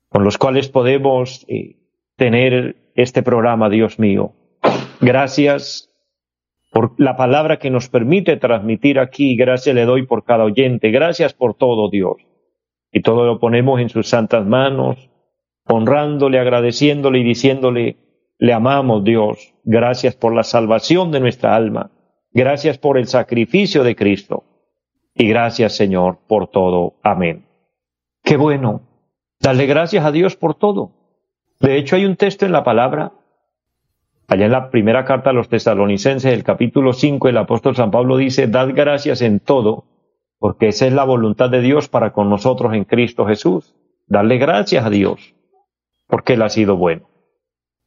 con 0.10 0.24
los 0.24 0.38
cuales 0.38 0.70
podemos 0.70 1.46
eh, 1.50 1.78
tener 2.16 2.78
este 2.96 3.24
programa, 3.24 3.70
Dios 3.70 4.00
mío. 4.00 4.34
Gracias 5.02 5.92
por 6.72 6.94
la 6.98 7.18
palabra 7.18 7.58
que 7.58 7.70
nos 7.70 7.90
permite 7.90 8.38
transmitir 8.38 9.00
aquí. 9.00 9.36
Gracias 9.36 9.76
le 9.76 9.86
doy 9.86 10.06
por 10.06 10.24
cada 10.24 10.46
oyente. 10.46 10.92
Gracias 10.92 11.34
por 11.34 11.56
todo, 11.56 11.90
Dios. 11.90 12.16
Y 12.92 13.02
todo 13.02 13.26
lo 13.26 13.40
ponemos 13.40 13.82
en 13.82 13.90
sus 13.90 14.08
santas 14.08 14.46
manos, 14.46 15.10
honrándole, 15.66 16.40
agradeciéndole 16.40 17.20
y 17.20 17.24
diciéndole, 17.24 17.98
le 18.38 18.54
amamos, 18.54 19.04
Dios. 19.04 19.54
Gracias 19.64 20.16
por 20.16 20.34
la 20.34 20.44
salvación 20.44 21.12
de 21.12 21.20
nuestra 21.20 21.56
alma. 21.56 21.92
Gracias 22.32 22.78
por 22.78 22.98
el 22.98 23.08
sacrificio 23.08 23.84
de 23.84 23.96
Cristo. 23.96 24.44
Y 25.16 25.30
gracias, 25.30 25.76
Señor, 25.76 26.20
por 26.28 26.48
todo. 26.48 26.96
Amén. 27.02 27.46
Qué 28.22 28.36
bueno. 28.36 28.82
Dale 29.40 29.66
gracias 29.66 30.06
a 30.06 30.12
Dios 30.12 30.36
por 30.36 30.56
todo. 30.56 30.92
De 31.62 31.78
hecho, 31.78 31.96
hay 31.96 32.06
un 32.06 32.18
texto 32.18 32.46
en 32.46 32.52
la 32.52 32.66
palabra, 32.66 33.14
allá 34.28 34.46
en 34.46 34.52
la 34.52 34.70
primera 34.70 35.06
carta 35.06 35.30
a 35.30 35.34
los 35.34 35.48
tesalonicenses, 35.48 36.34
el 36.34 36.44
capítulo 36.44 36.92
5, 36.92 37.30
el 37.30 37.38
apóstol 37.38 37.76
San 37.76 37.92
Pablo 37.92 38.18
dice, 38.18 38.48
dad 38.48 38.70
gracias 38.74 39.22
en 39.22 39.40
todo, 39.40 39.86
porque 40.38 40.68
esa 40.68 40.86
es 40.86 40.94
la 40.94 41.06
voluntad 41.06 41.50
de 41.50 41.62
Dios 41.62 41.88
para 41.88 42.12
con 42.12 42.30
nosotros 42.30 42.74
en 42.74 42.84
Cristo 42.84 43.26
Jesús. 43.26 43.74
Darle 44.08 44.38
gracias 44.38 44.86
a 44.86 44.90
Dios, 44.90 45.34
porque 46.08 46.34
Él 46.34 46.42
ha 46.42 46.50
sido 46.50 46.76
bueno. 46.76 47.08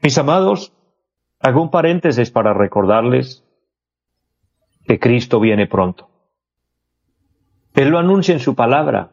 Mis 0.01 0.17
amados, 0.17 0.73
hago 1.41 1.61
un 1.61 1.71
paréntesis 1.71 2.31
para 2.31 2.55
recordarles 2.55 3.45
que 4.87 4.99
Cristo 4.99 5.41
viene 5.41 5.67
pronto. 5.67 6.08
Él 7.79 7.91
lo 7.91 7.99
anuncia 8.01 8.35
en 8.35 8.41
su 8.41 8.57
palabra 8.57 9.13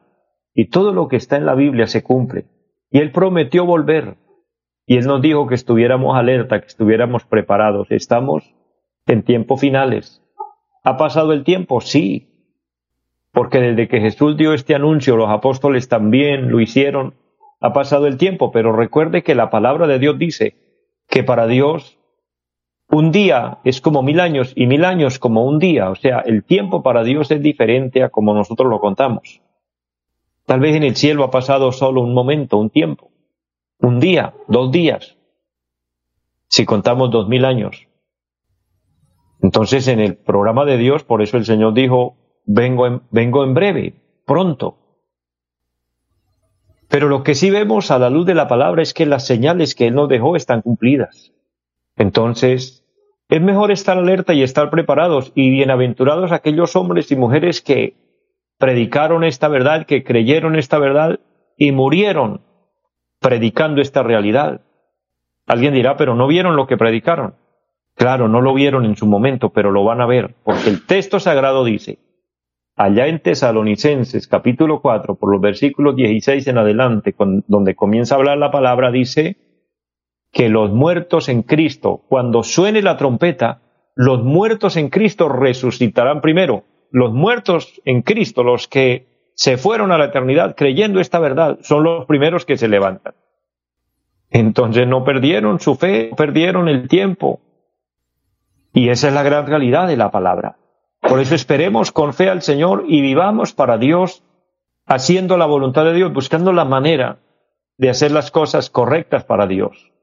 y 0.55 0.69
todo 0.69 0.91
lo 0.91 1.07
que 1.07 1.17
está 1.17 1.37
en 1.37 1.45
la 1.45 1.53
Biblia 1.53 1.85
se 1.85 2.01
cumple. 2.01 2.45
Y 2.89 2.97
Él 2.97 3.11
prometió 3.11 3.63
volver. 3.63 4.15
Y 4.87 4.97
Él 4.97 5.05
nos 5.05 5.21
dijo 5.21 5.45
que 5.45 5.53
estuviéramos 5.53 6.17
alerta, 6.17 6.59
que 6.59 6.65
estuviéramos 6.65 7.25
preparados. 7.25 7.91
Estamos 7.91 8.55
en 9.05 9.21
tiempos 9.21 9.61
finales. 9.61 10.23
¿Ha 10.83 10.97
pasado 10.97 11.31
el 11.33 11.43
tiempo? 11.43 11.79
Sí. 11.79 12.27
Porque 13.31 13.59
desde 13.59 13.87
que 13.87 13.99
Jesús 13.99 14.35
dio 14.35 14.53
este 14.53 14.73
anuncio, 14.73 15.15
los 15.15 15.29
apóstoles 15.29 15.87
también 15.87 16.49
lo 16.49 16.59
hicieron. 16.59 17.13
Ha 17.59 17.71
pasado 17.71 18.07
el 18.07 18.17
tiempo, 18.17 18.51
pero 18.51 18.71
recuerde 18.71 19.21
que 19.21 19.35
la 19.35 19.51
palabra 19.51 19.85
de 19.85 19.99
Dios 19.99 20.17
dice 20.17 20.55
que 21.07 21.23
para 21.23 21.45
Dios 21.45 21.99
un 22.89 23.11
día 23.11 23.59
es 23.63 23.81
como 23.81 24.03
mil 24.03 24.19
años 24.19 24.53
y 24.55 24.67
mil 24.67 24.85
años 24.85 25.19
como 25.19 25.45
un 25.45 25.59
día. 25.59 25.89
O 25.89 25.95
sea, 25.95 26.19
el 26.19 26.43
tiempo 26.43 26.83
para 26.83 27.03
Dios 27.03 27.31
es 27.31 27.41
diferente 27.41 28.03
a 28.03 28.09
como 28.09 28.33
nosotros 28.33 28.69
lo 28.69 28.79
contamos. 28.79 29.41
Tal 30.45 30.59
vez 30.59 30.75
en 30.75 30.83
el 30.83 30.95
cielo 30.95 31.23
ha 31.23 31.31
pasado 31.31 31.71
solo 31.71 32.01
un 32.01 32.13
momento, 32.13 32.57
un 32.57 32.69
tiempo, 32.69 33.11
un 33.79 33.99
día, 33.99 34.35
dos 34.47 34.71
días, 34.71 35.17
si 36.47 36.65
contamos 36.65 37.09
dos 37.09 37.27
mil 37.27 37.45
años. 37.45 37.87
Entonces 39.41 39.87
en 39.87 39.99
el 39.99 40.15
programa 40.15 40.65
de 40.65 40.77
Dios, 40.77 41.03
por 41.03 41.21
eso 41.21 41.37
el 41.37 41.45
Señor 41.45 41.73
dijo, 41.73 42.15
vengo 42.45 42.85
en, 42.85 43.01
vengo 43.09 43.43
en 43.43 43.53
breve, 43.55 43.95
pronto. 44.25 44.77
Pero 46.87 47.09
lo 47.09 47.23
que 47.23 47.33
sí 47.33 47.49
vemos 47.49 47.89
a 47.89 47.97
la 47.97 48.11
luz 48.11 48.27
de 48.27 48.35
la 48.35 48.47
palabra 48.47 48.83
es 48.83 48.93
que 48.93 49.07
las 49.07 49.25
señales 49.25 49.73
que 49.73 49.87
Él 49.87 49.95
nos 49.95 50.07
dejó 50.07 50.35
están 50.35 50.61
cumplidas. 50.61 51.34
Entonces, 51.97 52.85
es 53.29 53.41
mejor 53.41 53.71
estar 53.71 53.97
alerta 53.97 54.33
y 54.33 54.43
estar 54.43 54.69
preparados 54.69 55.31
y 55.33 55.49
bienaventurados 55.49 56.31
aquellos 56.31 56.75
hombres 56.75 57.11
y 57.11 57.15
mujeres 57.15 57.61
que 57.61 57.95
predicaron 58.57 59.23
esta 59.23 59.47
verdad, 59.47 59.85
que 59.85 60.03
creyeron 60.03 60.55
esta 60.55 60.77
verdad 60.77 61.19
y 61.57 61.71
murieron 61.71 62.41
predicando 63.19 63.81
esta 63.81 64.03
realidad. 64.03 64.61
Alguien 65.47 65.73
dirá, 65.73 65.97
pero 65.97 66.15
no 66.15 66.27
vieron 66.27 66.55
lo 66.55 66.67
que 66.67 66.77
predicaron. 66.77 67.35
Claro, 67.95 68.27
no 68.27 68.41
lo 68.41 68.53
vieron 68.53 68.85
en 68.85 68.97
su 68.97 69.05
momento, 69.05 69.51
pero 69.51 69.71
lo 69.71 69.83
van 69.83 70.01
a 70.01 70.05
ver, 70.05 70.35
porque 70.43 70.69
el 70.69 70.85
texto 70.85 71.19
sagrado 71.19 71.63
dice, 71.63 71.99
allá 72.75 73.07
en 73.07 73.21
Tesalonicenses 73.21 74.27
capítulo 74.27 74.81
4, 74.81 75.15
por 75.15 75.31
los 75.31 75.39
versículos 75.39 75.95
16 75.95 76.45
en 76.47 76.57
adelante, 76.57 77.15
donde 77.47 77.75
comienza 77.75 78.15
a 78.15 78.17
hablar 78.17 78.37
la 78.37 78.51
palabra, 78.51 78.91
dice 78.91 79.37
que 80.35 80.49
los 80.49 80.69
muertos 80.69 81.29
en 81.29 81.43
Cristo, 81.43 82.01
cuando 82.09 82.43
suene 82.43 82.81
la 82.81 82.97
trompeta, 82.97 83.61
los 83.95 84.21
muertos 84.21 84.75
en 84.75 84.89
Cristo 84.89 85.29
resucitarán 85.29 86.19
primero 86.19 86.65
los 86.91 87.13
muertos 87.13 87.81
en 87.85 88.01
Cristo, 88.01 88.43
los 88.43 88.67
que 88.67 89.31
se 89.33 89.55
fueron 89.55 89.93
a 89.93 89.97
la 89.97 90.05
eternidad 90.05 90.55
creyendo 90.57 90.99
esta 90.99 91.19
verdad, 91.19 91.59
son 91.61 91.85
los 91.85 92.05
primeros 92.05 92.45
que 92.45 92.57
se 92.57 92.67
levantan. 92.67 93.15
Entonces 94.29 94.85
no 94.85 95.05
perdieron 95.05 95.61
su 95.61 95.75
fe, 95.75 96.09
no 96.09 96.17
perdieron 96.17 96.67
el 96.67 96.89
tiempo. 96.89 97.39
Y 98.73 98.89
esa 98.89 99.07
es 99.07 99.13
la 99.13 99.23
gran 99.23 99.47
realidad 99.47 99.87
de 99.87 99.95
la 99.95 100.11
palabra. 100.11 100.57
Por 100.99 101.21
eso 101.21 101.33
esperemos 101.33 101.93
con 101.93 102.13
fe 102.13 102.29
al 102.29 102.41
Señor 102.41 102.83
y 102.89 102.99
vivamos 102.99 103.53
para 103.53 103.77
Dios, 103.77 104.21
haciendo 104.85 105.37
la 105.37 105.45
voluntad 105.45 105.85
de 105.85 105.93
Dios, 105.93 106.11
buscando 106.11 106.51
la 106.51 106.65
manera 106.65 107.19
de 107.77 107.89
hacer 107.89 108.11
las 108.11 108.31
cosas 108.31 108.69
correctas 108.69 109.23
para 109.23 109.47
Dios. 109.47 109.94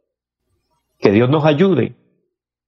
Que 1.02 1.10
Dios 1.10 1.28
nos 1.28 1.44
ayude 1.44 1.96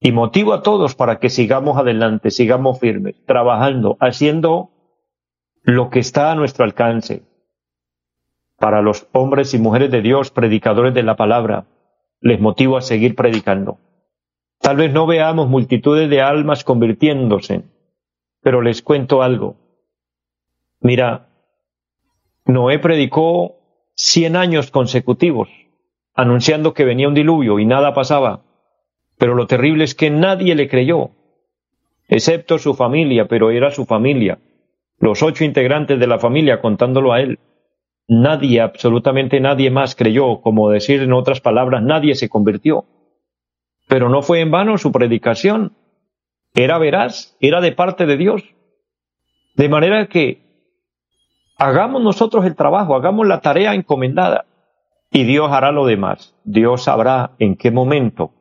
y 0.00 0.12
motivo 0.12 0.52
a 0.52 0.62
todos 0.62 0.94
para 0.94 1.18
que 1.18 1.30
sigamos 1.30 1.78
adelante, 1.78 2.30
sigamos 2.30 2.78
firmes, 2.78 3.24
trabajando, 3.24 3.96
haciendo 4.00 4.70
lo 5.62 5.88
que 5.88 6.00
está 6.00 6.30
a 6.30 6.34
nuestro 6.34 6.64
alcance. 6.64 7.22
Para 8.58 8.82
los 8.82 9.08
hombres 9.12 9.54
y 9.54 9.58
mujeres 9.58 9.90
de 9.90 10.02
Dios, 10.02 10.30
predicadores 10.30 10.92
de 10.92 11.04
la 11.04 11.16
palabra, 11.16 11.66
les 12.20 12.40
motivo 12.40 12.76
a 12.76 12.82
seguir 12.82 13.14
predicando. 13.14 13.78
Tal 14.60 14.76
vez 14.76 14.92
no 14.92 15.06
veamos 15.06 15.48
multitudes 15.48 16.10
de 16.10 16.20
almas 16.20 16.64
convirtiéndose, 16.64 17.62
pero 18.42 18.62
les 18.62 18.82
cuento 18.82 19.22
algo. 19.22 19.56
Mira, 20.80 21.28
Noé 22.44 22.78
predicó 22.78 23.56
cien 23.94 24.36
años 24.36 24.70
consecutivos, 24.70 25.48
anunciando 26.14 26.74
que 26.74 26.84
venía 26.84 27.08
un 27.08 27.14
diluvio 27.14 27.58
y 27.58 27.66
nada 27.66 27.92
pasaba. 27.92 28.42
Pero 29.18 29.34
lo 29.34 29.46
terrible 29.46 29.84
es 29.84 29.94
que 29.94 30.10
nadie 30.10 30.54
le 30.54 30.68
creyó, 30.68 31.10
excepto 32.08 32.58
su 32.58 32.74
familia, 32.74 33.26
pero 33.26 33.50
era 33.50 33.70
su 33.70 33.84
familia, 33.84 34.38
los 34.98 35.22
ocho 35.22 35.44
integrantes 35.44 35.98
de 35.98 36.06
la 36.06 36.18
familia 36.18 36.60
contándolo 36.60 37.12
a 37.12 37.20
él. 37.20 37.38
Nadie, 38.06 38.60
absolutamente 38.60 39.40
nadie 39.40 39.70
más 39.70 39.94
creyó, 39.94 40.40
como 40.40 40.70
decir 40.70 41.02
en 41.02 41.12
otras 41.12 41.40
palabras, 41.40 41.82
nadie 41.82 42.14
se 42.14 42.28
convirtió. 42.28 42.84
Pero 43.88 44.08
no 44.08 44.22
fue 44.22 44.40
en 44.40 44.50
vano 44.50 44.78
su 44.78 44.92
predicación. 44.92 45.72
Era 46.54 46.78
veraz, 46.78 47.36
era 47.40 47.60
de 47.60 47.72
parte 47.72 48.06
de 48.06 48.16
Dios. 48.16 48.42
De 49.56 49.68
manera 49.68 50.06
que 50.06 50.42
hagamos 51.56 52.02
nosotros 52.02 52.44
el 52.44 52.56
trabajo, 52.56 52.94
hagamos 52.94 53.26
la 53.26 53.40
tarea 53.40 53.74
encomendada 53.74 54.44
y 55.14 55.22
Dios 55.22 55.52
hará 55.52 55.70
lo 55.70 55.86
demás. 55.86 56.34
Dios 56.42 56.82
sabrá 56.82 57.36
en 57.38 57.54
qué 57.54 57.70
momento 57.70 58.32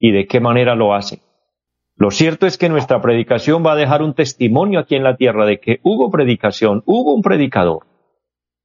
y 0.00 0.10
de 0.10 0.26
qué 0.26 0.40
manera 0.40 0.74
lo 0.74 0.92
hace. 0.92 1.20
Lo 1.94 2.10
cierto 2.10 2.46
es 2.46 2.58
que 2.58 2.68
nuestra 2.68 3.00
predicación 3.00 3.64
va 3.64 3.72
a 3.72 3.76
dejar 3.76 4.02
un 4.02 4.12
testimonio 4.12 4.80
aquí 4.80 4.96
en 4.96 5.04
la 5.04 5.16
tierra 5.16 5.46
de 5.46 5.60
que 5.60 5.78
hubo 5.84 6.10
predicación, 6.10 6.82
hubo 6.84 7.14
un 7.14 7.22
predicador, 7.22 7.86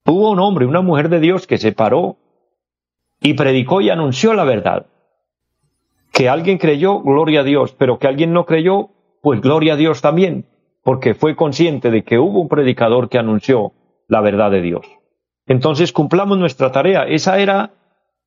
hubo 0.08 0.32
un 0.32 0.39
hombre, 0.39 0.65
una 0.65 0.82
mujer 0.82 1.08
de 1.10 1.20
Dios 1.20 1.46
que 1.46 1.60
se 1.60 1.72
paró 1.72 2.18
y 3.22 3.36
predicó 3.36 3.80
y 3.80 3.91
anunció 3.91 4.34
la 4.34 4.44
verdad. 4.44 4.88
Que 6.12 6.30
alguien 6.30 6.58
creyó, 6.58 7.00
gloria 7.01 7.41
a 7.41 7.44
Dios, 7.44 7.75
pero 7.77 8.00
que 8.00 8.08
alguien 8.08 8.34
no 8.34 8.48
creyó, 8.48 8.89
pues 9.22 9.39
gloria 9.39 9.74
a 9.74 9.77
Dios 9.77 10.01
también, 10.01 10.48
porque 10.84 11.13
fue 11.13 11.36
consciente 11.36 11.91
de 11.91 12.03
que 12.03 12.18
hubo 12.18 12.41
un 12.41 12.50
predicador 12.50 13.08
que 13.08 13.20
anunció 13.20 13.74
la 14.08 14.20
verdad 14.20 14.50
de 14.50 14.62
Dios. 14.62 15.00
Entonces 15.51 15.91
cumplamos 15.91 16.38
nuestra 16.38 16.72
tarea. 16.72 17.03
Esa 17.03 17.38
era 17.38 17.74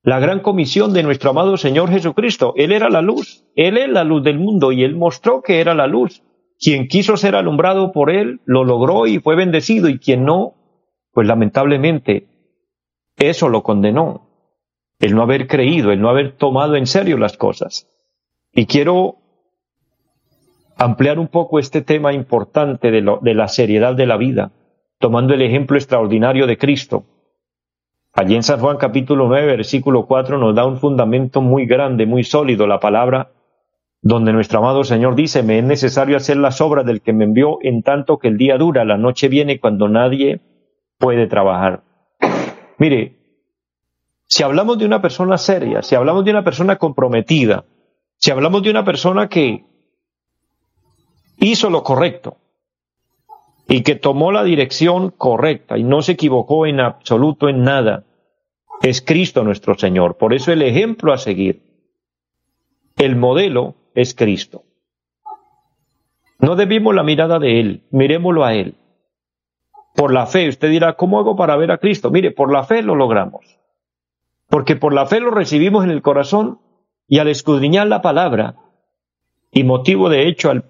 la 0.02 0.20
gran 0.20 0.40
comisión 0.40 0.92
de 0.92 1.02
nuestro 1.02 1.30
amado 1.30 1.56
Señor 1.56 1.88
Jesucristo. 1.88 2.52
Él 2.54 2.70
era 2.70 2.90
la 2.90 3.00
luz, 3.00 3.46
Él 3.56 3.78
es 3.78 3.88
la 3.88 4.04
luz 4.04 4.22
del 4.22 4.38
mundo 4.38 4.72
y 4.72 4.84
Él 4.84 4.94
mostró 4.94 5.40
que 5.40 5.58
era 5.58 5.74
la 5.74 5.86
luz. 5.86 6.22
Quien 6.60 6.86
quiso 6.86 7.16
ser 7.16 7.34
alumbrado 7.34 7.92
por 7.92 8.10
Él 8.10 8.42
lo 8.44 8.64
logró 8.64 9.06
y 9.06 9.20
fue 9.20 9.36
bendecido 9.36 9.88
y 9.88 9.98
quien 9.98 10.26
no, 10.26 10.52
pues 11.14 11.26
lamentablemente 11.26 12.26
eso 13.16 13.48
lo 13.48 13.62
condenó. 13.62 14.28
El 14.98 15.14
no 15.14 15.22
haber 15.22 15.46
creído, 15.46 15.92
el 15.92 16.02
no 16.02 16.10
haber 16.10 16.36
tomado 16.36 16.76
en 16.76 16.86
serio 16.86 17.16
las 17.16 17.38
cosas. 17.38 17.88
Y 18.52 18.66
quiero 18.66 19.16
ampliar 20.76 21.18
un 21.18 21.28
poco 21.28 21.58
este 21.58 21.80
tema 21.80 22.12
importante 22.12 22.90
de, 22.90 23.16
de 23.22 23.34
la 23.34 23.48
seriedad 23.48 23.94
de 23.94 24.04
la 24.04 24.18
vida, 24.18 24.52
tomando 24.98 25.32
el 25.32 25.40
ejemplo 25.40 25.78
extraordinario 25.78 26.46
de 26.46 26.58
Cristo 26.58 27.06
Allí 28.16 28.36
en 28.36 28.44
San 28.44 28.60
Juan 28.60 28.76
capítulo 28.76 29.26
9, 29.26 29.44
versículo 29.44 30.06
4 30.06 30.38
nos 30.38 30.54
da 30.54 30.64
un 30.64 30.78
fundamento 30.78 31.40
muy 31.40 31.66
grande, 31.66 32.06
muy 32.06 32.22
sólido. 32.22 32.68
La 32.68 32.78
palabra 32.78 33.32
donde 34.02 34.32
nuestro 34.32 34.60
amado 34.60 34.84
Señor 34.84 35.16
dice, 35.16 35.42
me 35.42 35.58
es 35.58 35.64
necesario 35.64 36.16
hacer 36.16 36.36
las 36.36 36.60
obras 36.60 36.86
del 36.86 37.00
que 37.00 37.12
me 37.12 37.24
envió 37.24 37.58
en 37.62 37.82
tanto 37.82 38.18
que 38.18 38.28
el 38.28 38.38
día 38.38 38.56
dura, 38.56 38.84
la 38.84 38.98
noche 38.98 39.28
viene 39.28 39.58
cuando 39.58 39.88
nadie 39.88 40.40
puede 40.98 41.26
trabajar. 41.26 41.82
Mire, 42.78 43.18
si 44.26 44.44
hablamos 44.44 44.78
de 44.78 44.86
una 44.86 45.02
persona 45.02 45.36
seria, 45.36 45.82
si 45.82 45.96
hablamos 45.96 46.24
de 46.24 46.30
una 46.30 46.44
persona 46.44 46.76
comprometida, 46.76 47.64
si 48.18 48.30
hablamos 48.30 48.62
de 48.62 48.70
una 48.70 48.84
persona 48.84 49.28
que 49.28 49.64
hizo 51.38 51.68
lo 51.68 51.82
correcto 51.82 52.36
y 53.68 53.82
que 53.82 53.94
tomó 53.94 54.32
la 54.32 54.44
dirección 54.44 55.10
correcta 55.10 55.78
y 55.78 55.84
no 55.84 56.02
se 56.02 56.12
equivocó 56.12 56.66
en 56.66 56.80
absoluto 56.80 57.48
en 57.48 57.64
nada, 57.64 58.04
es 58.82 59.00
Cristo 59.00 59.42
nuestro 59.42 59.74
Señor. 59.76 60.16
Por 60.16 60.34
eso 60.34 60.52
el 60.52 60.62
ejemplo 60.62 61.12
a 61.12 61.18
seguir, 61.18 61.62
el 62.96 63.16
modelo 63.16 63.74
es 63.94 64.14
Cristo. 64.14 64.62
No 66.38 66.56
debimos 66.56 66.94
la 66.94 67.02
mirada 67.02 67.38
de 67.38 67.60
Él, 67.60 67.82
miremoslo 67.90 68.44
a 68.44 68.54
Él. 68.54 68.74
Por 69.94 70.12
la 70.12 70.26
fe, 70.26 70.48
usted 70.48 70.70
dirá, 70.70 70.94
¿cómo 70.94 71.18
hago 71.18 71.36
para 71.36 71.56
ver 71.56 71.70
a 71.70 71.78
Cristo? 71.78 72.10
Mire, 72.10 72.32
por 72.32 72.52
la 72.52 72.64
fe 72.64 72.82
lo 72.82 72.96
logramos. 72.96 73.58
Porque 74.48 74.76
por 74.76 74.92
la 74.92 75.06
fe 75.06 75.20
lo 75.20 75.30
recibimos 75.30 75.84
en 75.84 75.90
el 75.90 76.02
corazón 76.02 76.58
y 77.08 77.18
al 77.18 77.28
escudriñar 77.28 77.86
la 77.86 78.02
palabra, 78.02 78.56
y 79.52 79.62
motivo 79.64 80.08
de 80.08 80.26
hecho 80.26 80.50
al, 80.50 80.64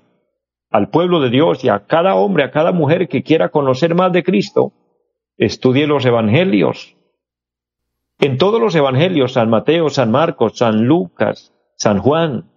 al 0.74 0.88
pueblo 0.88 1.20
de 1.20 1.30
Dios 1.30 1.62
y 1.62 1.68
a 1.68 1.86
cada 1.86 2.16
hombre, 2.16 2.42
a 2.42 2.50
cada 2.50 2.72
mujer 2.72 3.06
que 3.06 3.22
quiera 3.22 3.50
conocer 3.50 3.94
más 3.94 4.12
de 4.12 4.24
Cristo, 4.24 4.72
estudie 5.36 5.86
los 5.86 6.04
evangelios. 6.04 6.96
En 8.18 8.38
todos 8.38 8.60
los 8.60 8.74
evangelios, 8.74 9.34
San 9.34 9.50
Mateo, 9.50 9.88
San 9.88 10.10
Marcos, 10.10 10.58
San 10.58 10.84
Lucas, 10.84 11.54
San 11.76 12.00
Juan, 12.00 12.50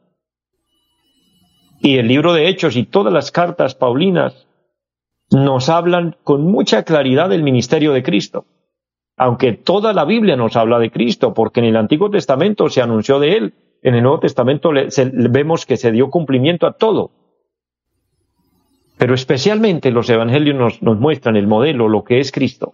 y 1.80 2.00
el 2.00 2.08
libro 2.08 2.34
de 2.34 2.48
Hechos 2.48 2.76
y 2.76 2.86
todas 2.86 3.14
las 3.14 3.32
cartas 3.32 3.76
paulinas 3.76 4.48
nos 5.30 5.70
hablan 5.70 6.16
con 6.24 6.42
mucha 6.42 6.82
claridad 6.82 7.30
del 7.30 7.44
ministerio 7.44 7.94
de 7.94 8.02
Cristo. 8.02 8.46
Aunque 9.16 9.54
toda 9.54 9.94
la 9.94 10.06
Biblia 10.06 10.36
nos 10.36 10.56
habla 10.56 10.80
de 10.80 10.90
Cristo, 10.90 11.36
porque 11.36 11.60
en 11.60 11.68
el 11.68 11.76
Antiguo 11.76 12.10
Testamento 12.10 12.68
se 12.72 12.82
anunció 12.82 13.20
de 13.20 13.38
Él, 13.38 13.54
en 13.84 13.94
el 13.94 14.02
Nuevo 14.02 14.22
Testamento 14.22 14.72
vemos 15.30 15.68
que 15.68 15.78
se 15.78 15.92
dio 15.92 16.10
cumplimiento 16.10 16.66
a 16.66 16.74
todo. 16.74 17.12
Pero 18.98 19.14
especialmente 19.14 19.92
los 19.92 20.10
evangelios 20.10 20.82
nos, 20.82 21.00
muestran 21.00 21.36
el 21.36 21.48
modelo, 21.48 21.88
lo 21.88 22.04
que 22.04 22.20
es 22.20 22.32
Cristo, 22.32 22.74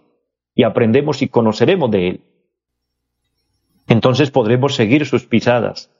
y 0.54 0.62
aprendemos 0.62 1.20
y 1.22 1.28
conoceremos 1.28 1.90
de 1.90 2.08
Él. 2.08 2.20
Entonces 3.88 4.30
podremos 4.30 4.74
seguir 4.74 5.04
sus 5.04 5.26
pisadas, 5.26 5.90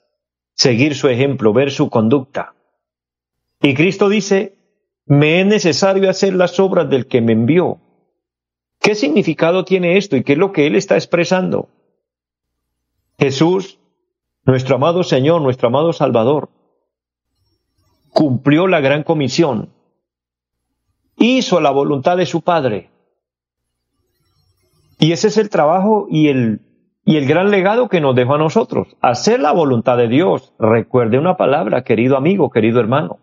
seguir 0.55 0.95
su 0.95 1.09
ejemplo, 1.09 1.53
ver 1.53 1.71
su 1.71 1.91
conducta. 1.91 2.55
Y 3.61 3.75
Cristo 3.75 4.09
dice, 4.09 4.57
me 5.05 5.41
es 5.41 5.47
necesario 5.47 6.09
hacer 6.09 6.35
las 6.35 6.59
obras 6.59 6.89
del 6.89 7.07
que 7.07 7.21
me 7.21 7.33
envió. 7.33 7.79
¿Qué 8.81 8.95
significado 8.95 9.65
tiene 9.65 9.99
esto 9.99 10.17
y 10.17 10.25
qué 10.25 10.33
es 10.33 10.39
lo 10.39 10.53
que 10.53 10.67
Él 10.67 10.75
está 10.75 10.95
expresando? 10.95 11.69
Jesús, 13.19 13.79
nuestro 14.45 14.77
amado 14.77 15.03
Señor, 15.03 15.43
nuestro 15.43 15.69
amado 15.69 15.93
Salvador, 15.93 16.49
cumplió 18.11 18.67
la 18.67 18.81
gran 18.81 19.03
comisión, 19.03 19.71
hizo 21.17 21.61
la 21.61 21.71
voluntad 21.71 22.17
de 22.17 22.27
su 22.27 22.43
Padre. 22.43 22.91
Y 24.99 25.13
ese 25.13 25.29
es 25.29 25.37
el 25.39 25.51
trabajo 25.51 26.07
y 26.09 26.29
el, 26.29 26.61
y 27.05 27.17
el 27.17 27.27
gran 27.27 27.51
legado 27.51 27.89
que 27.89 28.01
nos 28.01 28.17
dejó 28.17 28.35
a 28.35 28.39
nosotros, 28.39 28.97
hacer 29.01 29.41
la 29.41 29.53
voluntad 29.53 29.97
de 29.97 30.09
Dios. 30.09 30.55
Recuerde 30.59 31.19
una 31.19 31.37
palabra, 31.37 31.85
querido 31.85 32.17
amigo, 32.17 32.51
querido 32.51 32.81
hermano. 32.81 33.19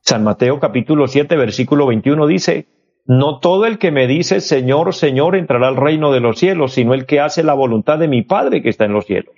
San 0.00 0.24
Mateo 0.24 0.60
capítulo 0.60 1.06
7, 1.06 1.36
versículo 1.36 1.86
21 1.86 2.26
dice, 2.26 2.66
No 3.06 3.38
todo 3.38 3.66
el 3.66 3.78
que 3.78 3.90
me 3.90 4.06
dice 4.06 4.40
Señor, 4.40 4.94
Señor 4.94 5.36
entrará 5.36 5.68
al 5.68 5.76
reino 5.76 6.12
de 6.12 6.20
los 6.20 6.38
cielos, 6.38 6.72
sino 6.72 6.94
el 6.94 7.06
que 7.06 7.20
hace 7.20 7.42
la 7.42 7.54
voluntad 7.54 7.98
de 7.98 8.08
mi 8.08 8.22
Padre 8.22 8.62
que 8.62 8.68
está 8.68 8.84
en 8.84 8.92
los 8.92 9.06
cielos. 9.06 9.34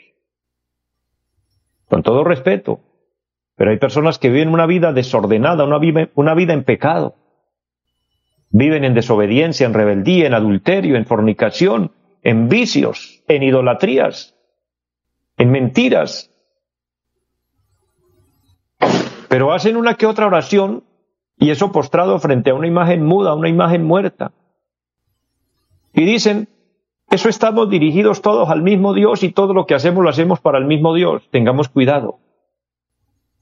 Con 1.89 2.03
todo 2.03 2.25
respeto, 2.25 2.81
pero 3.57 3.71
hay 3.71 3.79
personas 3.79 4.19
que 4.19 4.31
viven 4.31 4.49
una 4.49 4.67
vida 4.67 4.93
desordenada, 4.93 5.65
una 5.65 5.79
vida, 5.79 6.09
una 6.15 6.35
vida 6.35 6.53
en 6.53 6.65
pecado. 6.65 7.15
Viven 8.51 8.85
en 8.85 8.95
desobediencia, 8.95 9.67
en 9.67 9.75
rebeldía, 9.75 10.27
en 10.27 10.35
adulterio, 10.35 10.97
en 10.97 11.07
fornicación, 11.07 11.93
en 12.23 12.49
vicios, 12.49 13.23
en 13.29 13.43
idolatrías, 13.43 14.37
en 15.37 15.51
mentiras, 15.51 16.31
pero 19.29 19.53
hacen 19.53 19.77
una 19.77 19.95
que 19.95 20.07
otra 20.07 20.27
oración 20.27 20.85
y 21.39 21.51
eso 21.51 21.73
postrado 21.73 22.19
frente 22.19 22.51
a 22.51 22.55
una 22.55 22.67
imagen 22.67 23.05
muda, 23.05 23.35
una 23.35 23.49
imagen 23.49 23.85
muerta. 23.85 24.33
Y 25.93 26.05
dicen, 26.05 26.49
eso 27.11 27.29
estamos 27.29 27.71
dirigidos 27.71 28.23
todos 28.23 28.49
al 28.49 28.63
mismo 28.63 28.95
Dios 28.95 29.23
y 29.23 29.33
todo 29.33 29.55
lo 29.55 29.67
que 29.67 29.75
hacemos 29.75 30.03
lo 30.03 30.11
hacemos 30.11 30.41
para 30.41 30.59
el 30.59 30.67
mismo 30.67 30.95
Dios. 30.95 31.29
Tengamos 31.31 31.69
cuidado. 31.69 32.19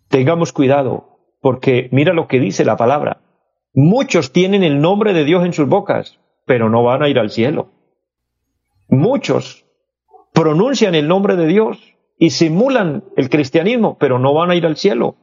Tengamos 0.09 0.53
cuidado, 0.53 1.19
porque 1.41 1.89
mira 1.93 2.13
lo 2.13 2.29
que 2.29 2.41
dice 2.41 2.65
la 2.65 2.77
palabra. 2.77 3.21
Muchos 3.75 4.33
tienen 4.33 4.63
el 4.63 4.81
nombre 4.81 5.13
de 5.13 5.25
Dios 5.25 5.45
en 5.45 5.53
sus 5.53 5.69
bocas, 5.69 6.21
pero 6.45 6.71
no 6.71 6.85
van 6.85 7.03
a 7.03 7.09
ir 7.09 7.19
al 7.19 7.31
cielo. 7.31 7.71
Muchos 8.89 9.65
pronuncian 10.33 10.95
el 10.95 11.09
nombre 11.09 11.35
de 11.35 11.49
Dios 11.49 11.95
y 12.17 12.31
simulan 12.31 13.03
el 13.17 13.29
cristianismo, 13.29 13.99
pero 13.99 14.21
no 14.21 14.33
van 14.33 14.53
a 14.53 14.55
ir 14.55 14.65
al 14.65 14.77
cielo. 14.77 15.17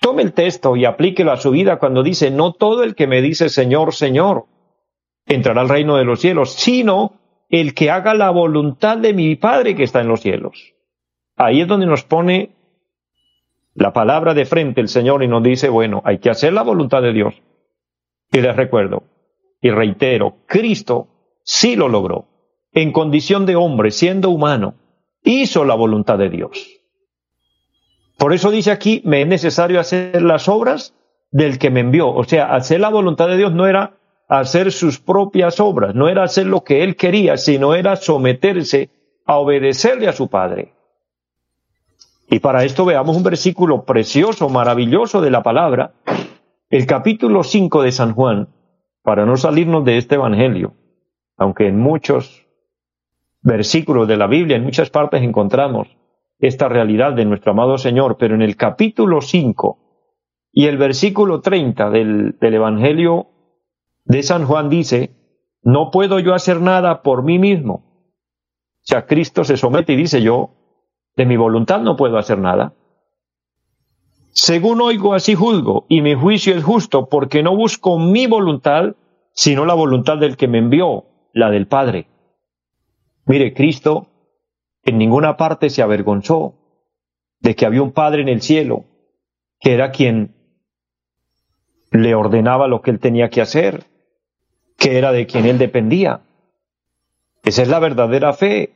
Tome 0.00 0.22
el 0.22 0.32
texto 0.32 0.76
y 0.76 0.86
aplíquelo 0.86 1.30
a 1.30 1.36
su 1.36 1.50
vida 1.50 1.78
cuando 1.78 2.02
dice, 2.02 2.30
no 2.30 2.52
todo 2.52 2.82
el 2.84 2.94
que 2.94 3.06
me 3.06 3.20
dice 3.20 3.50
Señor, 3.50 3.94
Señor, 3.94 4.46
entrará 5.26 5.60
al 5.60 5.68
reino 5.68 5.96
de 5.96 6.04
los 6.04 6.20
cielos, 6.20 6.54
sino 6.54 7.20
el 7.50 7.74
que 7.74 7.90
haga 7.90 8.14
la 8.14 8.30
voluntad 8.30 8.96
de 8.96 9.12
mi 9.12 9.36
Padre 9.36 9.74
que 9.74 9.82
está 9.82 10.00
en 10.00 10.08
los 10.08 10.22
cielos. 10.22 10.74
Ahí 11.36 11.60
es 11.60 11.68
donde 11.68 11.86
nos 11.86 12.02
pone 12.02 12.55
la 13.76 13.92
palabra 13.92 14.34
de 14.34 14.46
frente 14.46 14.80
el 14.80 14.88
Señor 14.88 15.22
y 15.22 15.28
nos 15.28 15.42
dice, 15.42 15.68
bueno, 15.68 16.02
hay 16.04 16.18
que 16.18 16.30
hacer 16.30 16.52
la 16.52 16.62
voluntad 16.62 17.02
de 17.02 17.12
Dios. 17.12 17.34
Y 18.32 18.40
les 18.40 18.56
recuerdo 18.56 19.04
y 19.60 19.70
reitero, 19.70 20.36
Cristo 20.46 21.08
sí 21.42 21.76
lo 21.76 21.88
logró. 21.88 22.26
En 22.72 22.92
condición 22.92 23.46
de 23.46 23.56
hombre, 23.56 23.90
siendo 23.90 24.30
humano, 24.30 24.74
hizo 25.22 25.64
la 25.64 25.74
voluntad 25.74 26.18
de 26.18 26.30
Dios. 26.30 26.80
Por 28.18 28.32
eso 28.32 28.50
dice 28.50 28.70
aquí, 28.70 29.02
me 29.04 29.22
es 29.22 29.26
necesario 29.26 29.80
hacer 29.80 30.22
las 30.22 30.48
obras 30.48 30.94
del 31.30 31.58
que 31.58 31.70
me 31.70 31.80
envió. 31.80 32.08
O 32.08 32.24
sea, 32.24 32.54
hacer 32.54 32.80
la 32.80 32.90
voluntad 32.90 33.28
de 33.28 33.36
Dios 33.36 33.52
no 33.52 33.66
era 33.66 33.98
hacer 34.28 34.72
sus 34.72 34.98
propias 34.98 35.60
obras, 35.60 35.94
no 35.94 36.08
era 36.08 36.24
hacer 36.24 36.46
lo 36.46 36.64
que 36.64 36.82
él 36.82 36.96
quería, 36.96 37.36
sino 37.36 37.74
era 37.74 37.96
someterse 37.96 38.90
a 39.24 39.36
obedecerle 39.38 40.08
a 40.08 40.12
su 40.12 40.28
Padre. 40.28 40.75
Y 42.28 42.40
para 42.40 42.64
esto 42.64 42.84
veamos 42.84 43.16
un 43.16 43.22
versículo 43.22 43.84
precioso, 43.84 44.48
maravilloso 44.48 45.20
de 45.20 45.30
la 45.30 45.42
palabra, 45.42 45.94
el 46.70 46.86
capítulo 46.86 47.44
5 47.44 47.82
de 47.82 47.92
San 47.92 48.14
Juan, 48.14 48.48
para 49.02 49.24
no 49.24 49.36
salirnos 49.36 49.84
de 49.84 49.98
este 49.98 50.16
Evangelio, 50.16 50.74
aunque 51.36 51.68
en 51.68 51.78
muchos 51.78 52.44
versículos 53.42 54.08
de 54.08 54.16
la 54.16 54.26
Biblia, 54.26 54.56
en 54.56 54.64
muchas 54.64 54.90
partes 54.90 55.22
encontramos 55.22 55.96
esta 56.40 56.68
realidad 56.68 57.12
de 57.12 57.24
nuestro 57.24 57.52
amado 57.52 57.78
Señor, 57.78 58.16
pero 58.18 58.34
en 58.34 58.42
el 58.42 58.56
capítulo 58.56 59.20
5 59.20 59.78
y 60.52 60.66
el 60.66 60.78
versículo 60.78 61.40
30 61.40 61.90
del, 61.90 62.38
del 62.40 62.54
Evangelio 62.54 63.28
de 64.04 64.24
San 64.24 64.46
Juan 64.46 64.68
dice, 64.68 65.10
no 65.62 65.92
puedo 65.92 66.18
yo 66.18 66.34
hacer 66.34 66.60
nada 66.60 67.02
por 67.02 67.22
mí 67.22 67.38
mismo. 67.38 67.74
O 67.74 68.88
sea, 68.88 69.06
Cristo 69.06 69.44
se 69.44 69.56
somete 69.56 69.92
y 69.92 69.96
dice 69.96 70.22
yo, 70.22 70.50
de 71.16 71.26
mi 71.26 71.36
voluntad 71.36 71.80
no 71.80 71.96
puedo 71.96 72.18
hacer 72.18 72.38
nada. 72.38 72.74
Según 74.32 74.82
oigo, 74.82 75.14
así 75.14 75.34
juzgo, 75.34 75.86
y 75.88 76.02
mi 76.02 76.14
juicio 76.14 76.54
es 76.54 76.62
justo, 76.62 77.08
porque 77.08 77.42
no 77.42 77.56
busco 77.56 77.98
mi 77.98 78.26
voluntad, 78.26 78.94
sino 79.32 79.64
la 79.64 79.74
voluntad 79.74 80.18
del 80.18 80.36
que 80.36 80.46
me 80.46 80.58
envió, 80.58 81.04
la 81.32 81.50
del 81.50 81.66
Padre. 81.66 82.06
Mire, 83.24 83.54
Cristo 83.54 84.08
en 84.84 84.98
ninguna 84.98 85.36
parte 85.36 85.70
se 85.70 85.82
avergonzó 85.82 86.54
de 87.40 87.56
que 87.56 87.66
había 87.66 87.82
un 87.82 87.92
Padre 87.92 88.22
en 88.22 88.28
el 88.28 88.40
cielo 88.40 88.84
que 89.58 89.72
era 89.72 89.90
quien 89.90 90.34
le 91.90 92.14
ordenaba 92.14 92.68
lo 92.68 92.82
que 92.82 92.90
él 92.90 93.00
tenía 93.00 93.30
que 93.30 93.40
hacer, 93.40 93.84
que 94.76 94.98
era 94.98 95.12
de 95.12 95.26
quien 95.26 95.46
él 95.46 95.58
dependía. 95.58 96.20
Esa 97.42 97.62
es 97.62 97.68
la 97.68 97.78
verdadera 97.78 98.32
fe. 98.32 98.75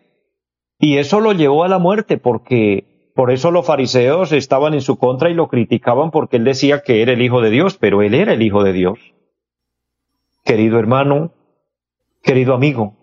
Y 0.80 0.96
eso 0.96 1.20
lo 1.20 1.32
llevó 1.32 1.62
a 1.62 1.68
la 1.68 1.78
muerte 1.78 2.16
porque 2.16 3.12
por 3.14 3.30
eso 3.30 3.50
los 3.50 3.66
fariseos 3.66 4.32
estaban 4.32 4.72
en 4.72 4.80
su 4.80 4.96
contra 4.96 5.28
y 5.28 5.34
lo 5.34 5.48
criticaban 5.48 6.10
porque 6.10 6.38
él 6.38 6.44
decía 6.44 6.82
que 6.82 7.02
era 7.02 7.12
el 7.12 7.20
Hijo 7.20 7.42
de 7.42 7.50
Dios, 7.50 7.76
pero 7.78 8.00
él 8.00 8.14
era 8.14 8.32
el 8.32 8.40
Hijo 8.40 8.64
de 8.64 8.72
Dios. 8.72 8.98
Querido 10.42 10.78
hermano, 10.78 11.32
querido 12.22 12.54
amigo, 12.54 12.94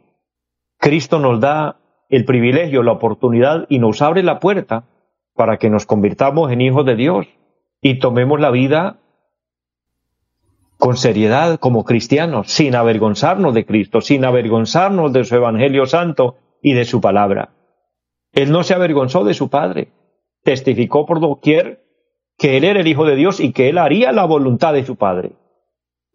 Cristo 0.80 1.20
nos 1.20 1.40
da 1.40 1.78
el 2.10 2.26
privilegio, 2.26 2.82
la 2.82 2.94
oportunidad 2.94 3.68
y 3.70 3.78
nos 3.78 4.02
abre 4.02 4.24
la 4.24 4.40
puerta 4.40 4.86
para 5.36 5.58
que 5.58 5.70
nos 5.70 5.86
convirtamos 5.86 6.52
en 6.52 6.62
hijos 6.62 6.84
de 6.84 6.96
Dios 6.96 7.28
y 7.80 8.00
tomemos 8.00 8.40
la 8.40 8.50
vida 8.50 8.98
con 10.80 10.98
seriedad 10.98 11.60
como 11.60 11.86
cristianos, 11.86 12.48
sin 12.48 12.74
avergonzarnos 12.74 13.54
de 13.54 13.68
Cristo, 13.68 14.02
sin 14.02 14.26
avergonzarnos 14.26 15.13
de 15.13 15.24
su 15.26 15.36
Evangelio 15.36 15.86
Santo 15.86 16.38
y 16.63 16.74
de 16.74 16.86
su 16.86 17.02
palabra. 17.02 17.52
Él 18.34 18.52
no 18.52 18.63
se 18.63 18.74
avergonzó 18.74 19.24
de 19.24 19.34
su 19.34 19.50
Padre, 19.50 19.92
testificó 20.44 21.06
por 21.06 21.20
doquier 21.20 21.84
que 22.38 22.58
Él 22.58 22.63
era 22.63 22.82
el 22.82 22.88
Hijo 22.88 23.06
de 23.06 23.16
Dios 23.16 23.40
y 23.40 23.52
que 23.52 23.70
Él 23.70 23.78
haría 23.78 24.12
la 24.12 24.26
voluntad 24.26 24.74
de 24.74 24.86
su 24.86 24.96
Padre. 24.96 25.32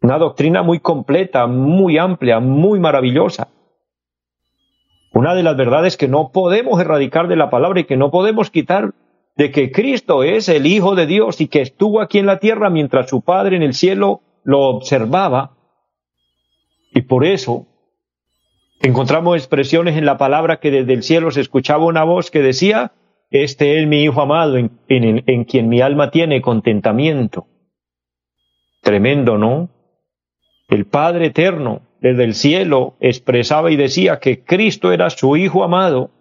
Una 0.01 0.17
doctrina 0.17 0.63
muy 0.63 0.79
completa, 0.79 1.47
muy 1.47 1.97
amplia, 1.97 2.39
muy 2.39 2.79
maravillosa. 2.79 3.49
Una 5.13 5.35
de 5.35 5.43
las 5.43 5.55
verdades 5.55 5.95
que 5.95 6.07
no 6.07 6.31
podemos 6.31 6.79
erradicar 6.79 7.27
de 7.27 7.35
la 7.35 7.49
palabra 7.49 7.81
y 7.81 7.83
que 7.85 7.97
no 7.97 8.09
podemos 8.09 8.49
quitar 8.49 8.93
de 9.35 9.51
que 9.51 9.71
Cristo 9.71 10.23
es 10.23 10.49
el 10.49 10.65
Hijo 10.65 10.95
de 10.95 11.05
Dios 11.05 11.39
y 11.41 11.47
que 11.47 11.61
estuvo 11.61 12.01
aquí 12.01 12.19
en 12.19 12.25
la 12.25 12.39
tierra 12.39 12.69
mientras 12.69 13.09
su 13.09 13.21
Padre 13.21 13.55
en 13.55 13.63
el 13.63 13.73
cielo 13.73 14.21
lo 14.43 14.61
observaba. 14.61 15.51
Y 16.93 17.01
por 17.01 17.25
eso 17.25 17.65
encontramos 18.83 19.37
expresiones 19.37 19.97
en 19.97 20.05
la 20.05 20.17
palabra 20.17 20.59
que 20.59 20.69
desde 20.69 20.93
el 20.93 21.03
cielo 21.03 21.31
se 21.31 21.41
escuchaba 21.41 21.85
una 21.85 22.03
voz 22.03 22.29
que 22.29 22.41
decía, 22.41 22.91
este 23.31 23.81
es 23.81 23.87
mi 23.87 24.03
Hijo 24.03 24.21
amado 24.21 24.57
en, 24.57 24.71
en 24.87 25.43
quien 25.45 25.69
mi 25.69 25.81
alma 25.81 26.11
tiene 26.11 26.41
contentamiento. 26.41 27.47
Tremendo, 28.81 29.37
¿no? 29.37 29.69
El 30.67 30.85
Padre 30.85 31.27
Eterno 31.27 31.81
desde 32.01 32.25
el 32.25 32.35
cielo 32.35 32.95
expresaba 32.99 33.71
y 33.71 33.77
decía 33.77 34.19
que 34.19 34.43
Cristo 34.43 34.91
era 34.91 35.09
su 35.09 35.37
Hijo 35.37 35.63
amado, 35.63 36.11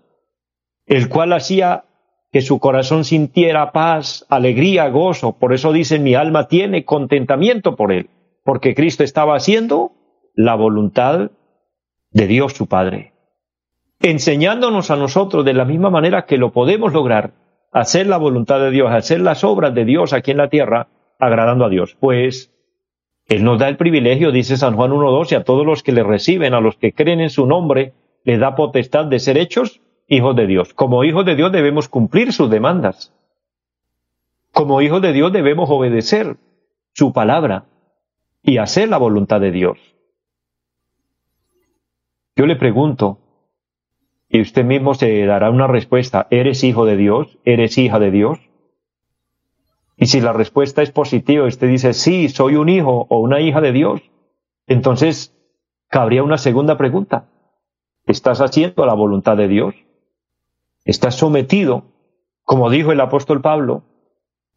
el 0.87 1.09
cual 1.09 1.33
hacía 1.33 1.85
que 2.31 2.42
su 2.42 2.61
corazón 2.61 3.05
sintiera 3.05 3.72
paz, 3.72 4.25
alegría, 4.31 4.88
gozo. 4.88 5.37
Por 5.37 5.53
eso 5.53 5.72
dice, 5.72 5.98
mi 5.98 6.14
alma 6.14 6.46
tiene 6.46 6.85
contentamiento 6.85 7.75
por 7.75 7.92
él, 7.92 8.09
porque 8.44 8.75
Cristo 8.77 9.03
estaba 9.03 9.35
haciendo 9.35 9.92
la 10.35 10.55
voluntad 10.55 11.33
de 12.12 12.27
Dios 12.27 12.53
su 12.53 12.66
Padre, 12.66 13.12
enseñándonos 14.01 14.90
a 14.90 14.96
nosotros 14.96 15.44
de 15.44 15.55
la 15.55 15.64
misma 15.64 15.90
manera 15.90 16.27
que 16.27 16.38
lo 16.38 16.53
podemos 16.53 16.92
lograr, 16.92 17.33
hacer 17.72 18.07
la 18.07 18.18
voluntad 18.18 18.61
de 18.61 18.70
Dios, 18.70 18.90
hacer 18.92 19.20
las 19.20 19.44
obras 19.44 19.75
de 19.75 19.85
Dios 19.85 20.12
aquí 20.12 20.31
en 20.31 20.37
la 20.37 20.48
tierra, 20.48 20.88
agradando 21.18 21.64
a 21.64 21.68
Dios. 21.68 21.96
Pues 21.98 22.53
Él 23.29 23.44
nos 23.44 23.59
da 23.59 23.68
el 23.68 23.77
privilegio, 23.77 24.31
dice 24.33 24.57
San 24.57 24.77
Juan 24.77 24.90
1.12, 24.90 25.37
a 25.37 25.44
todos 25.44 25.64
los 25.64 25.83
que 25.83 25.92
le 25.92 26.03
reciben, 26.03 26.55
a 26.55 26.61
los 26.61 26.77
que 26.77 26.92
creen 26.92 27.20
en 27.20 27.31
su 27.31 27.46
nombre, 27.46 27.94
le 28.25 28.38
da 28.38 28.55
potestad 28.55 29.07
de 29.07 29.18
ser 29.18 29.38
hechos 29.38 29.81
hijos 30.07 30.37
de 30.37 30.46
Dios. 30.46 30.75
Como 30.75 31.05
hijos 31.05 31.25
de 31.25 31.35
Dios 31.35 31.51
debemos 31.53 31.88
cumplir 31.88 32.33
sus 32.33 32.51
demandas. 32.51 33.12
Como 34.53 34.83
hijos 34.83 35.01
de 35.01 35.12
Dios 35.12 35.33
debemos 35.33 35.70
obedecer 35.70 36.37
su 36.92 37.12
palabra 37.12 37.64
y 38.42 38.59
hacer 38.59 38.88
la 38.88 38.98
voluntad 38.98 39.40
de 39.40 39.51
Dios. 39.51 39.91
Yo 42.36 42.46
le 42.46 42.56
pregunto, 42.56 43.18
y 44.28 44.40
usted 44.40 44.64
mismo 44.64 44.94
se 44.94 45.26
dará 45.26 45.50
una 45.50 45.66
respuesta, 45.66 46.26
¿eres 46.30 46.64
hijo 46.64 46.86
de 46.86 46.96
Dios? 46.96 47.38
¿Eres 47.44 47.76
hija 47.76 47.98
de 47.98 48.10
Dios? 48.10 48.38
Y 49.96 50.06
si 50.06 50.20
la 50.20 50.32
respuesta 50.32 50.82
es 50.82 50.90
positiva, 50.90 51.46
usted 51.46 51.68
dice, 51.68 51.92
sí, 51.92 52.28
soy 52.28 52.56
un 52.56 52.68
hijo 52.68 53.06
o 53.08 53.20
una 53.20 53.40
hija 53.40 53.60
de 53.60 53.72
Dios, 53.72 54.00
entonces 54.66 55.36
cabría 55.88 56.22
una 56.22 56.38
segunda 56.38 56.78
pregunta. 56.78 57.28
¿Estás 58.06 58.40
haciendo 58.40 58.86
la 58.86 58.94
voluntad 58.94 59.36
de 59.36 59.48
Dios? 59.48 59.74
Estás 60.84 61.14
sometido, 61.14 61.84
como 62.42 62.70
dijo 62.70 62.90
el 62.90 63.00
apóstol 63.00 63.42
Pablo, 63.42 63.84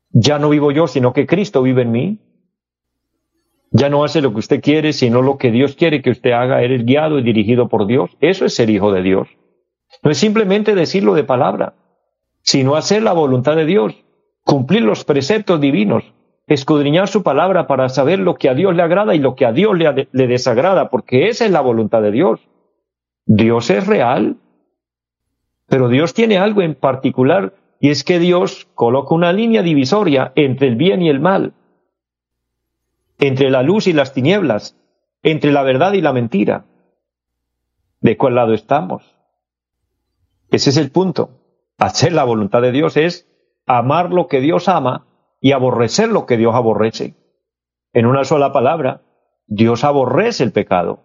ya 0.09 0.39
no 0.39 0.49
vivo 0.49 0.71
yo, 0.71 0.87
sino 0.87 1.11
que 1.11 1.27
Cristo 1.27 1.61
vive 1.61 1.81
en 1.81 1.91
mí. 1.91 2.19
Ya 3.77 3.89
no 3.89 4.05
hace 4.05 4.21
lo 4.21 4.31
que 4.31 4.39
usted 4.39 4.61
quiere, 4.61 4.93
sino 4.93 5.21
lo 5.21 5.37
que 5.37 5.51
Dios 5.51 5.75
quiere 5.75 6.01
que 6.01 6.11
usted 6.11 6.31
haga. 6.31 6.61
Eres 6.61 6.85
guiado 6.85 7.19
y 7.19 7.23
dirigido 7.23 7.67
por 7.67 7.87
Dios. 7.87 8.09
Eso 8.21 8.45
es 8.45 8.55
ser 8.55 8.69
hijo 8.69 8.93
de 8.93 9.01
Dios. 9.01 9.27
No 10.01 10.11
es 10.11 10.17
simplemente 10.17 10.75
decirlo 10.75 11.13
de 11.13 11.25
palabra, 11.25 11.73
sino 12.41 12.77
hacer 12.77 13.03
la 13.03 13.11
voluntad 13.11 13.57
de 13.57 13.65
Dios, 13.65 13.93
cumplir 14.45 14.81
los 14.81 15.03
preceptos 15.03 15.59
divinos, 15.59 16.05
escudriñar 16.47 17.09
su 17.09 17.21
palabra 17.21 17.67
para 17.67 17.89
saber 17.89 18.19
lo 18.19 18.35
que 18.35 18.47
a 18.47 18.53
Dios 18.53 18.73
le 18.75 18.81
agrada 18.81 19.13
y 19.13 19.19
lo 19.19 19.35
que 19.35 19.45
a 19.45 19.51
Dios 19.51 19.77
le, 19.77 20.27
desagrada, 20.27 20.89
porque 20.89 21.27
esa 21.27 21.43
es 21.43 21.51
la 21.51 21.59
voluntad 21.59 22.01
de 22.01 22.11
Dios. 22.11 22.39
Dios 23.25 23.69
es 23.71 23.87
real, 23.87 24.37
pero 25.67 25.89
Dios 25.89 26.13
tiene 26.13 26.37
algo 26.37 26.61
en 26.61 26.75
particular 26.75 27.53
y 27.81 27.89
es 27.89 28.05
que 28.05 28.19
Dios 28.19 28.69
coloca 28.73 29.13
una 29.13 29.33
línea 29.33 29.63
divisoria 29.63 30.31
entre 30.35 30.69
el 30.69 30.77
bien 30.77 31.01
y 31.01 31.09
el 31.09 31.19
mal, 31.19 31.51
entre 33.19 33.49
la 33.49 33.63
luz 33.63 33.87
y 33.87 33.93
las 33.93 34.13
tinieblas, 34.13 34.77
entre 35.23 35.51
la 35.51 35.63
verdad 35.63 35.93
y 35.93 36.01
la 36.01 36.13
mentira. 36.13 36.65
¿De 38.01 38.17
cuál 38.17 38.35
lado 38.35 38.53
estamos? 38.53 39.15
Ese 40.51 40.69
es 40.69 40.77
el 40.77 40.91
punto. 40.91 41.41
Hacer 41.77 42.13
la 42.13 42.23
voluntad 42.23 42.61
de 42.61 42.71
Dios 42.71 42.97
es 42.97 43.27
amar 43.65 44.11
lo 44.11 44.27
que 44.27 44.41
Dios 44.41 44.69
ama 44.69 45.07
y 45.41 45.51
aborrecer 45.51 46.09
lo 46.09 46.25
que 46.25 46.37
Dios 46.37 46.55
aborrece. 46.55 47.15
En 47.93 48.05
una 48.05 48.23
sola 48.23 48.51
palabra, 48.51 49.01
Dios 49.47 49.83
aborrece 49.83 50.43
el 50.43 50.51
pecado. 50.51 50.99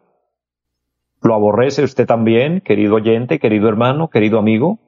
¿Lo 1.23 1.35
aborrece 1.35 1.85
usted 1.85 2.07
también, 2.07 2.61
querido 2.61 2.97
oyente, 2.97 3.39
querido 3.39 3.69
hermano, 3.69 4.09
querido 4.09 4.39
amigo? 4.39 4.79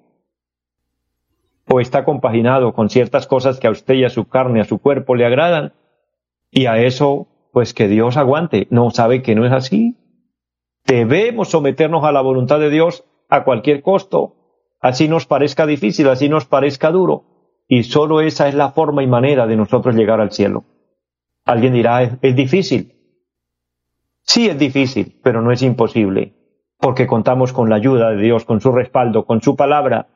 ¿O 1.68 1.80
está 1.80 2.04
compaginado 2.04 2.72
con 2.72 2.90
ciertas 2.90 3.26
cosas 3.26 3.60
que 3.60 3.66
a 3.66 3.70
usted 3.70 3.94
y 3.94 4.04
a 4.04 4.10
su 4.10 4.26
carne, 4.26 4.60
a 4.60 4.64
su 4.64 4.78
cuerpo 4.78 5.14
le 5.14 5.26
agradan? 5.26 5.72
Y 6.54 6.66
a 6.66 6.78
eso, 6.78 7.28
pues 7.50 7.72
que 7.72 7.88
Dios 7.88 8.18
aguante. 8.18 8.68
¿No 8.70 8.90
sabe 8.90 9.22
que 9.22 9.34
no 9.34 9.46
es 9.46 9.52
así? 9.52 9.96
Debemos 10.86 11.48
someternos 11.48 12.04
a 12.04 12.12
la 12.12 12.20
voluntad 12.20 12.60
de 12.60 12.68
Dios 12.68 13.04
a 13.30 13.44
cualquier 13.44 13.80
costo, 13.80 14.36
así 14.78 15.08
nos 15.08 15.24
parezca 15.24 15.66
difícil, 15.66 16.08
así 16.08 16.28
nos 16.28 16.44
parezca 16.44 16.90
duro. 16.90 17.24
Y 17.66 17.84
solo 17.84 18.20
esa 18.20 18.48
es 18.48 18.54
la 18.54 18.72
forma 18.72 19.02
y 19.02 19.06
manera 19.06 19.46
de 19.46 19.56
nosotros 19.56 19.94
llegar 19.94 20.20
al 20.20 20.32
cielo. 20.32 20.64
Alguien 21.46 21.72
dirá, 21.72 22.02
es, 22.02 22.12
es 22.20 22.36
difícil. 22.36 22.98
Sí 24.20 24.48
es 24.48 24.58
difícil, 24.58 25.18
pero 25.22 25.40
no 25.40 25.52
es 25.52 25.62
imposible, 25.62 26.34
porque 26.78 27.06
contamos 27.06 27.54
con 27.54 27.70
la 27.70 27.76
ayuda 27.76 28.10
de 28.10 28.22
Dios, 28.22 28.44
con 28.44 28.60
su 28.60 28.72
respaldo, 28.72 29.24
con 29.24 29.40
su 29.40 29.56
palabra 29.56 30.08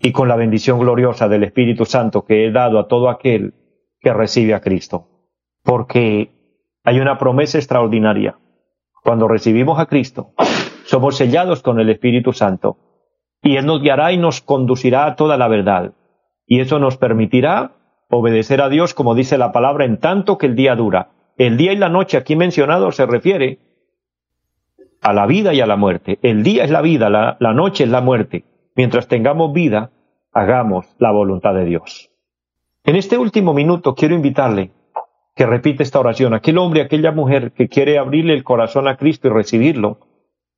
y 0.00 0.10
con 0.10 0.26
la 0.26 0.34
bendición 0.34 0.80
gloriosa 0.80 1.28
del 1.28 1.44
Espíritu 1.44 1.84
Santo 1.84 2.24
que 2.24 2.46
he 2.46 2.50
dado 2.50 2.80
a 2.80 2.88
todo 2.88 3.08
aquel 3.08 3.54
que 4.00 4.12
recibe 4.12 4.54
a 4.54 4.60
Cristo. 4.60 5.08
Porque 5.62 6.30
hay 6.84 7.00
una 7.00 7.18
promesa 7.18 7.58
extraordinaria. 7.58 8.38
Cuando 9.02 9.28
recibimos 9.28 9.78
a 9.78 9.86
Cristo, 9.86 10.32
somos 10.84 11.16
sellados 11.16 11.62
con 11.62 11.80
el 11.80 11.90
Espíritu 11.90 12.32
Santo 12.32 12.78
y 13.42 13.56
Él 13.56 13.66
nos 13.66 13.80
guiará 13.80 14.12
y 14.12 14.16
nos 14.16 14.40
conducirá 14.40 15.06
a 15.06 15.16
toda 15.16 15.36
la 15.36 15.48
verdad. 15.48 15.92
Y 16.46 16.60
eso 16.60 16.78
nos 16.78 16.96
permitirá 16.96 17.72
obedecer 18.10 18.60
a 18.62 18.68
Dios 18.68 18.94
como 18.94 19.14
dice 19.14 19.38
la 19.38 19.52
palabra 19.52 19.84
en 19.84 19.98
tanto 19.98 20.38
que 20.38 20.46
el 20.46 20.56
día 20.56 20.74
dura 20.76 21.10
el 21.38 21.56
día 21.56 21.72
y 21.72 21.76
la 21.76 21.88
noche 21.88 22.16
aquí 22.16 22.34
mencionado 22.34 22.90
se 22.90 23.06
refiere 23.06 23.60
a 25.00 25.12
la 25.12 25.26
vida 25.26 25.54
y 25.54 25.60
a 25.60 25.66
la 25.66 25.76
muerte. 25.76 26.18
El 26.22 26.42
día 26.42 26.64
es 26.64 26.70
la 26.70 26.82
vida, 26.82 27.08
la, 27.08 27.52
noche 27.54 27.84
es 27.84 27.90
la 27.90 28.00
muerte. 28.00 28.44
Mientras 28.74 29.06
tengamos 29.06 29.52
vida, 29.52 29.92
hagamos 30.32 30.86
la 30.98 31.12
voluntad 31.12 31.54
de 31.54 31.64
Dios. 31.64 32.07
En 32.88 32.96
este 32.96 33.18
último 33.18 33.52
minuto 33.52 33.94
quiero 33.94 34.14
invitarle 34.14 34.70
que 35.36 35.44
repite 35.44 35.82
esta 35.82 36.00
oración. 36.00 36.32
Aquel 36.32 36.56
hombre, 36.56 36.80
aquella 36.80 37.12
mujer 37.12 37.52
que 37.52 37.68
quiere 37.68 37.98
abrirle 37.98 38.32
el 38.32 38.44
corazón 38.44 38.88
a 38.88 38.96
Cristo 38.96 39.28
y 39.28 39.30
recibirlo 39.30 39.98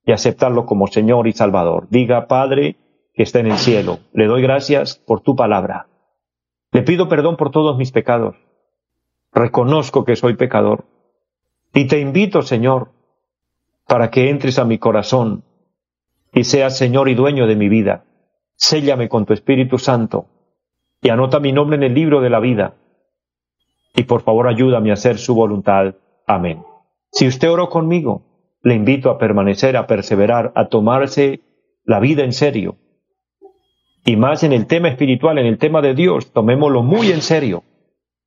y 0.07 0.13
aceptarlo 0.13 0.65
como 0.65 0.87
Señor 0.87 1.27
y 1.27 1.33
Salvador. 1.33 1.89
Diga, 1.91 2.29
Padre, 2.29 2.77
que 3.15 3.25
está 3.25 3.41
en 3.41 3.49
el 3.49 3.59
cielo, 3.59 3.99
le 4.13 4.29
doy 4.29 4.43
gracias 4.43 4.95
por 4.95 5.23
tu 5.23 5.35
palabra. 5.35 5.89
Le 6.71 6.83
pido 6.83 7.09
perdón 7.09 7.37
por 7.37 7.51
todos 7.51 7.77
mis 7.77 7.91
pecados 7.91 8.37
reconozco 9.33 10.05
que 10.05 10.15
soy 10.15 10.37
pecador 10.37 10.85
y 11.75 11.87
te 11.87 11.99
invito, 11.99 12.43
Señor, 12.43 12.93
para 13.89 14.13
que 14.13 14.31
entres 14.31 14.61
a 14.61 14.65
mi 14.65 14.79
corazón 14.79 15.43
y 16.33 16.45
seas 16.45 16.79
Señor 16.79 17.09
y 17.09 17.17
dueño 17.17 17.49
de 17.49 17.57
mi 17.57 17.69
vida. 17.69 18.05
Séllame 18.55 19.09
con 19.09 19.27
tu 19.27 19.33
Espíritu 19.33 19.79
Santo 19.79 20.29
y 21.03 21.09
anota 21.09 21.41
mi 21.41 21.53
nombre 21.53 21.77
en 21.77 21.83
el 21.83 21.95
libro 21.95 22.21
de 22.21 22.31
la 22.31 22.41
vida. 22.41 22.75
Y 23.95 24.05
por 24.05 24.23
favor 24.23 24.49
ayúdame 24.49 24.91
a 24.91 24.95
hacer 24.95 25.19
su 25.19 25.35
voluntad. 25.35 25.95
Amén. 26.27 26.63
Si 27.13 27.27
usted 27.27 27.51
oró 27.51 27.69
conmigo, 27.69 28.23
le 28.63 28.75
invito 28.75 29.11
a 29.11 29.19
permanecer, 29.19 29.77
a 29.77 29.87
perseverar, 29.87 30.53
a 30.55 30.69
tomarse 30.69 31.41
la 31.85 32.01
vida 32.01 32.25
en 32.25 32.33
serio. 32.33 32.77
Y 34.05 34.17
más 34.17 34.45
en 34.45 34.53
el 34.53 34.67
tema 34.67 34.89
espiritual, 34.89 35.39
en 35.39 35.47
el 35.47 35.59
tema 35.59 35.83
de 35.83 35.95
Dios, 35.95 36.33
tomémoslo 36.33 36.83
muy 36.83 37.11
en 37.11 37.23
serio 37.23 37.65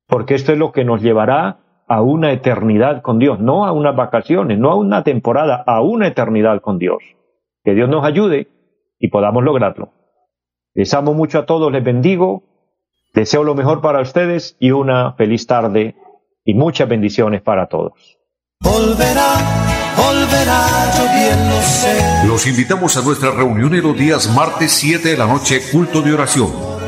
porque 0.06 0.34
esto 0.34 0.52
es 0.52 0.58
lo 0.58 0.72
que 0.72 0.84
nos 0.84 1.02
llevará 1.02 1.60
a 1.86 2.02
una 2.02 2.32
eternidad 2.32 3.02
con 3.02 3.18
Dios, 3.18 3.40
no 3.40 3.66
a 3.66 3.72
unas 3.72 3.96
vacaciones, 3.96 4.58
no 4.58 4.70
a 4.70 4.76
una 4.76 5.02
temporada, 5.02 5.62
a 5.66 5.82
una 5.82 6.08
eternidad 6.08 6.60
con 6.60 6.78
Dios. 6.78 7.02
Que 7.62 7.74
Dios 7.74 7.88
nos 7.88 8.04
ayude 8.04 8.48
y 8.98 9.08
podamos 9.08 9.44
lograrlo. 9.44 9.90
Les 10.74 10.92
amo 10.94 11.14
mucho 11.14 11.38
a 11.38 11.46
todos, 11.46 11.72
les 11.72 11.84
bendigo, 11.84 12.42
deseo 13.14 13.44
lo 13.44 13.54
mejor 13.54 13.80
para 13.80 14.00
ustedes 14.00 14.56
y 14.58 14.72
una 14.72 15.12
feliz 15.14 15.46
tarde 15.46 15.96
y 16.44 16.54
muchas 16.54 16.88
bendiciones 16.88 17.40
para 17.40 17.68
todos. 17.68 18.18
Volverá, 18.60 19.36
volverá, 19.96 20.66
yo 20.96 21.04
bien 21.14 21.48
lo 21.48 21.62
sé. 21.62 22.26
Los 22.26 22.46
invitamos 22.46 22.96
a 22.96 23.02
nuestra 23.02 23.30
reunión 23.30 23.74
en 23.74 23.82
los 23.82 23.96
días 23.96 24.28
martes 24.34 24.72
7 24.72 25.08
de 25.08 25.16
la 25.16 25.26
noche, 25.26 25.60
culto 25.72 26.02
de 26.02 26.12
oración 26.12 26.73